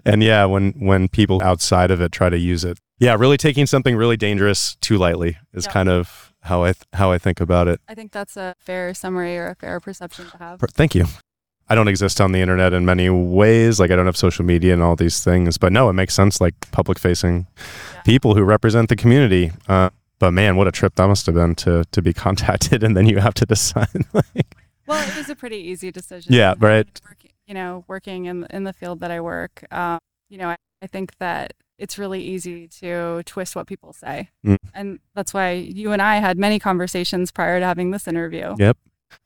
[0.04, 3.66] And yeah, when when people outside of it try to use it, yeah, really taking
[3.66, 5.72] something really dangerous too lightly is Yeah.
[5.72, 7.80] kind of how I th- how I think about it.
[7.88, 10.60] I think that's a fair summary or a fair perception to have.
[10.72, 11.06] Thank you.
[11.68, 13.80] I don't exist on the internet in many ways.
[13.80, 15.56] Like I don't have social media and all these things.
[15.58, 16.40] But no, it makes sense.
[16.40, 17.46] Like public facing
[17.94, 18.02] Yeah.
[18.02, 19.52] people who represent the community.
[19.68, 22.96] Uh, but man, what a trip that must have been to to be contacted and
[22.96, 23.88] then you have to decide.
[24.12, 24.56] like,
[24.86, 26.32] Well, it was a pretty easy decision.
[26.32, 26.86] Yeah, right.
[27.08, 30.56] Working, you know, working in in the field that I work, um, you know, I,
[30.82, 34.56] I think that it's really easy to twist what people say, Mm.
[34.74, 38.54] and that's why you and I had many conversations prior to having this interview.
[38.58, 38.76] Yep.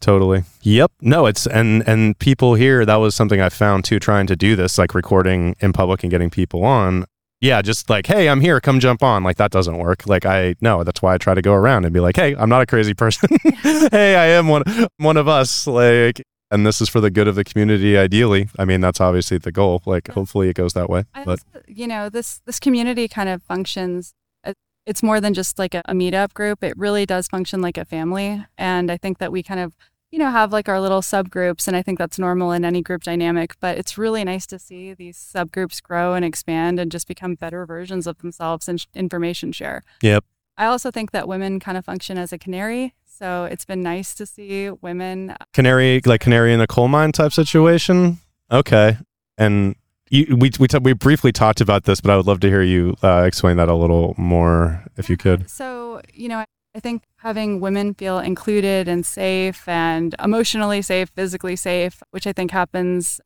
[0.00, 0.42] Totally.
[0.62, 0.92] Yep.
[1.00, 4.56] No, it's and and people here that was something I found too trying to do
[4.56, 7.04] this like recording in public and getting people on.
[7.40, 10.06] Yeah, just like, "Hey, I'm here, come jump on." Like that doesn't work.
[10.06, 12.48] Like I no, that's why I try to go around and be like, "Hey, I'm
[12.48, 13.28] not a crazy person.
[13.62, 14.62] hey, I am one
[14.98, 18.48] one of us." Like and this is for the good of the community ideally.
[18.58, 19.82] I mean, that's obviously the goal.
[19.84, 21.04] Like hopefully it goes that way.
[21.14, 24.14] I But also, you know, this this community kind of functions.
[24.44, 24.52] uh,
[24.86, 26.62] It's more than just like a, a meetup group.
[26.64, 29.74] It really does function like a family, and I think that we kind of,
[30.16, 33.02] you know, have like our little subgroups, and I think that's normal in any group
[33.02, 33.52] dynamic.
[33.60, 37.66] But it's really nice to see these subgroups grow and expand and just become better
[37.66, 39.82] versions of themselves and sh- information share.
[40.00, 40.24] Yep.
[40.56, 44.14] I also think that women kind of function as a canary, so it's been nice
[44.14, 48.16] to see women canary like canary in a coal mine type situation.
[48.50, 48.96] Okay.
[49.36, 49.76] And
[50.08, 52.62] you, we we t- we briefly talked about this, but I would love to hear
[52.62, 55.50] you uh, explain that a little more if you could.
[55.50, 56.42] So, you know,
[56.76, 62.34] I think having women feel included and safe and emotionally safe, physically safe, which I
[62.34, 63.18] think happens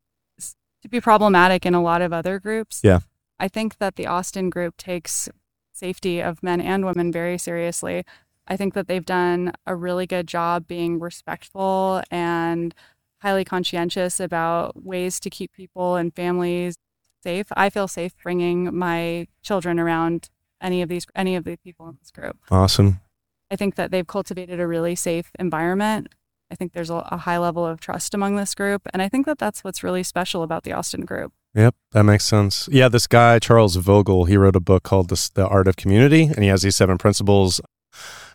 [0.83, 2.81] to be problematic in a lot of other groups.
[2.85, 3.01] Yeah.
[3.41, 5.29] I think that the Austin group takes
[5.73, 8.05] safety of men and women very seriously.
[8.47, 12.73] I think that they've done a really good job being respectful and
[13.19, 16.77] highly conscientious about ways to keep people and families
[17.25, 17.47] safe.
[17.57, 20.31] I feel safe bringing my children around
[20.61, 22.37] any of these any of the people in this group.
[22.49, 23.01] Awesome.
[23.51, 26.09] I think that they've cultivated a really safe environment.
[26.51, 29.27] I think there's a, a high level of trust among this group, and I think
[29.27, 31.33] that that's what's really special about the Austin group.
[31.55, 32.69] Yep, that makes sense.
[32.71, 36.25] Yeah, this guy Charles Vogl, he wrote a book called "The, the Art of Community,"
[36.25, 37.61] and he has these seven principles.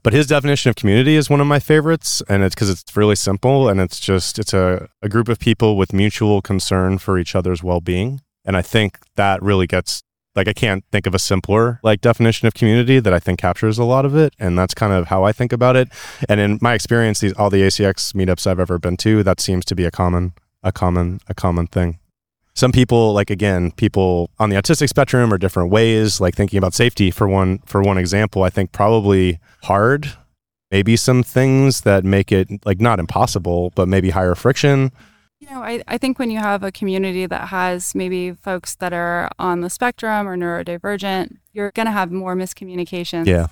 [0.03, 3.15] But his definition of community is one of my favorites, and it's because it's really
[3.15, 7.35] simple, and it's just it's a, a group of people with mutual concern for each
[7.35, 10.03] other's well-being, and I think that really gets
[10.35, 13.77] like I can't think of a simpler like definition of community that I think captures
[13.77, 15.89] a lot of it, and that's kind of how I think about it.
[16.27, 19.65] And in my experience, these all the ACX meetups I've ever been to, that seems
[19.65, 20.33] to be a common
[20.63, 21.99] a common a common thing
[22.55, 26.73] some people like again people on the autistic spectrum are different ways like thinking about
[26.73, 30.13] safety for one for one example i think probably hard
[30.71, 34.91] maybe some things that make it like not impossible but maybe higher friction
[35.47, 38.93] You know, I, I think when you have a community that has maybe folks that
[38.93, 43.27] are on the spectrum or neurodivergent, you're going to have more miscommunications.
[43.27, 43.47] yeah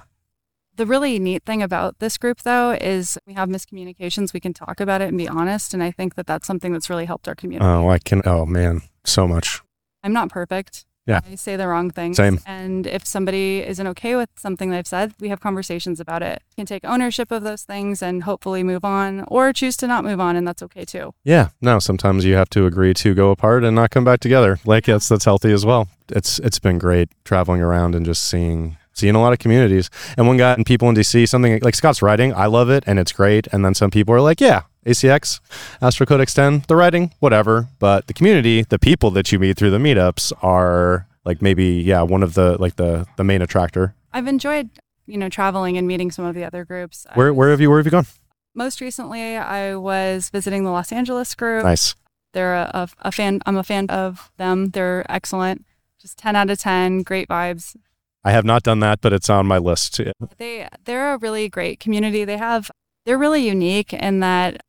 [0.75, 4.33] The really neat thing about this group, though, is we have miscommunications.
[4.33, 5.73] We can talk about it and be honest.
[5.75, 7.69] And I think that that's something that's really helped our community.
[7.69, 9.61] oh i can oh man so much
[10.05, 10.85] I'm not perfect.
[11.05, 11.19] Yeah.
[11.29, 12.15] I say the wrong things.
[12.17, 12.39] Same.
[12.45, 16.41] And if somebody isn't okay with something they've said, we have conversations about it.
[16.55, 20.19] Can take ownership of those things and hopefully move on or choose to not move
[20.21, 20.35] on.
[20.35, 21.13] And that's okay too.
[21.23, 24.59] yeah no sometimes you have to agree to go apart and not come back together
[24.65, 28.77] like that's that's healthy as well it's it's been great traveling around and just seeing
[28.93, 32.01] seeing a lot of communities and one guy and people in dc something like scott's
[32.01, 35.39] writing i love it and it's great and then some people are like yeah acx
[35.81, 39.71] Astral Codex Ten the writing whatever but the community the people that you meet through
[39.71, 44.27] the meetups are like maybe yeah one of the like the the main attractor I've
[44.27, 44.69] enjoyed,
[45.07, 47.07] you know, traveling and meeting some of the other groups.
[47.15, 48.05] Where was- where have you where have you gone
[48.53, 51.63] Most recently, I was visiting the Los Angeles group.
[51.63, 51.95] nice
[52.33, 53.39] They're a, a, a fan.
[53.47, 54.69] I'm a fan of them.
[54.69, 55.65] They're excellent.
[55.99, 57.01] Just 10 out of 10.
[57.03, 57.75] Great vibes.
[58.23, 59.99] i have not done that but it's on my list
[60.37, 62.23] They they're a really great community.
[62.25, 62.69] They have
[63.05, 64.61] they're really unique in that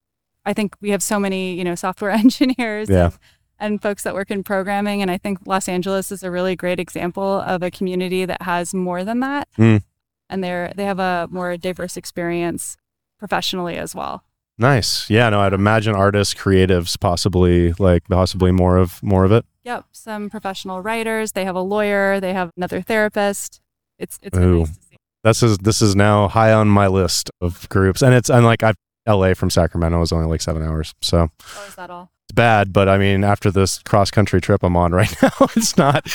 [0.46, 3.04] I think we have so many you know software engineers Yeah.
[3.06, 3.18] and,
[3.58, 6.78] and folks that work in programming, and I think Los Angeles is a really great
[6.80, 9.82] example of a community that has more than that, Mm.
[10.28, 12.76] and they're they have a more diverse experience
[13.18, 14.24] professionally as well.
[14.56, 15.10] Nice.
[15.10, 19.44] Yeah, no, I'd imagine artists, creatives, possibly like possibly more of more of it.
[19.64, 21.32] Yep, some professional writers.
[21.32, 22.20] They have a lawyer.
[22.20, 23.60] They have another therapist.
[23.98, 24.60] It's it's Ooh.
[24.60, 24.96] nice to see.
[25.24, 28.62] This is this is now high on my list of groups, and it's and like
[28.62, 28.74] I
[29.06, 32.10] LA from Sacramento is only like seven hours, so Oh, is that all?
[32.26, 32.72] it's bad.
[32.72, 36.06] But I mean, after this cross country trip I'm on right now, it's not.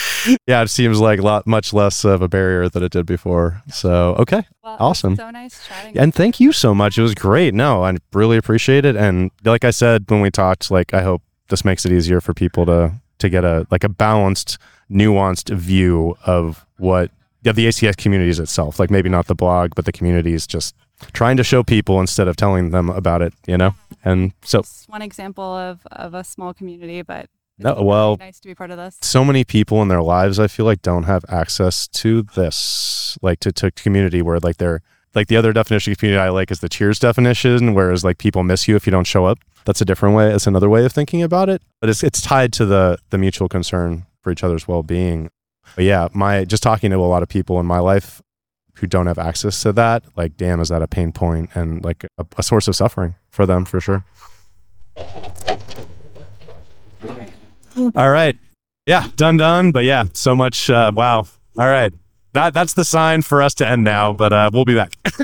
[0.47, 3.61] Yeah, it seems like a lot much less of a barrier than it did before.
[3.71, 5.15] So okay, Well, Awesome.
[5.15, 5.97] So nice chatting.
[5.97, 6.97] and thank you so much.
[6.97, 7.53] It was great.
[7.53, 8.95] No, I really appreciate it.
[8.95, 12.33] And like I said when we talked, like I hope this makes it easier for
[12.33, 14.57] people to to get a like a balanced,
[14.89, 17.11] nuanced view of what
[17.45, 18.79] of the ACX communities itself.
[18.79, 20.75] Like maybe not the blog, but the communities just
[21.13, 23.75] trying to show people instead of telling them about it, you know?
[24.03, 28.17] And so, Just one example of, of a small community, but it's No, really well-
[28.17, 28.97] nice to be part of this.
[29.01, 33.39] so many people in their lives, I feel like, don't have access to this, like
[33.41, 34.81] to, to community where like they're,
[35.15, 38.43] like the other definition of community I like is the cheers definition, whereas like people
[38.43, 39.39] miss you if you don't show up.
[39.65, 40.31] That's a different way.
[40.33, 43.49] It's another way of thinking about it, but it's it's tied to the the mutual
[43.49, 45.29] concern for each other's well being.
[45.75, 48.21] But yeah, my just talking to a lot of people in my life
[48.79, 52.03] who don't have access to that, like, damn, is that a pain point and like
[52.17, 54.05] a, a source of suffering for them for sure.
[57.95, 58.37] All right.
[58.85, 59.71] Yeah, done, done.
[59.71, 60.69] But yeah, so much.
[60.69, 61.19] Uh, wow.
[61.57, 61.93] All right.
[62.33, 64.13] That that's the sign for us to end now.
[64.13, 64.93] But uh, we'll be back.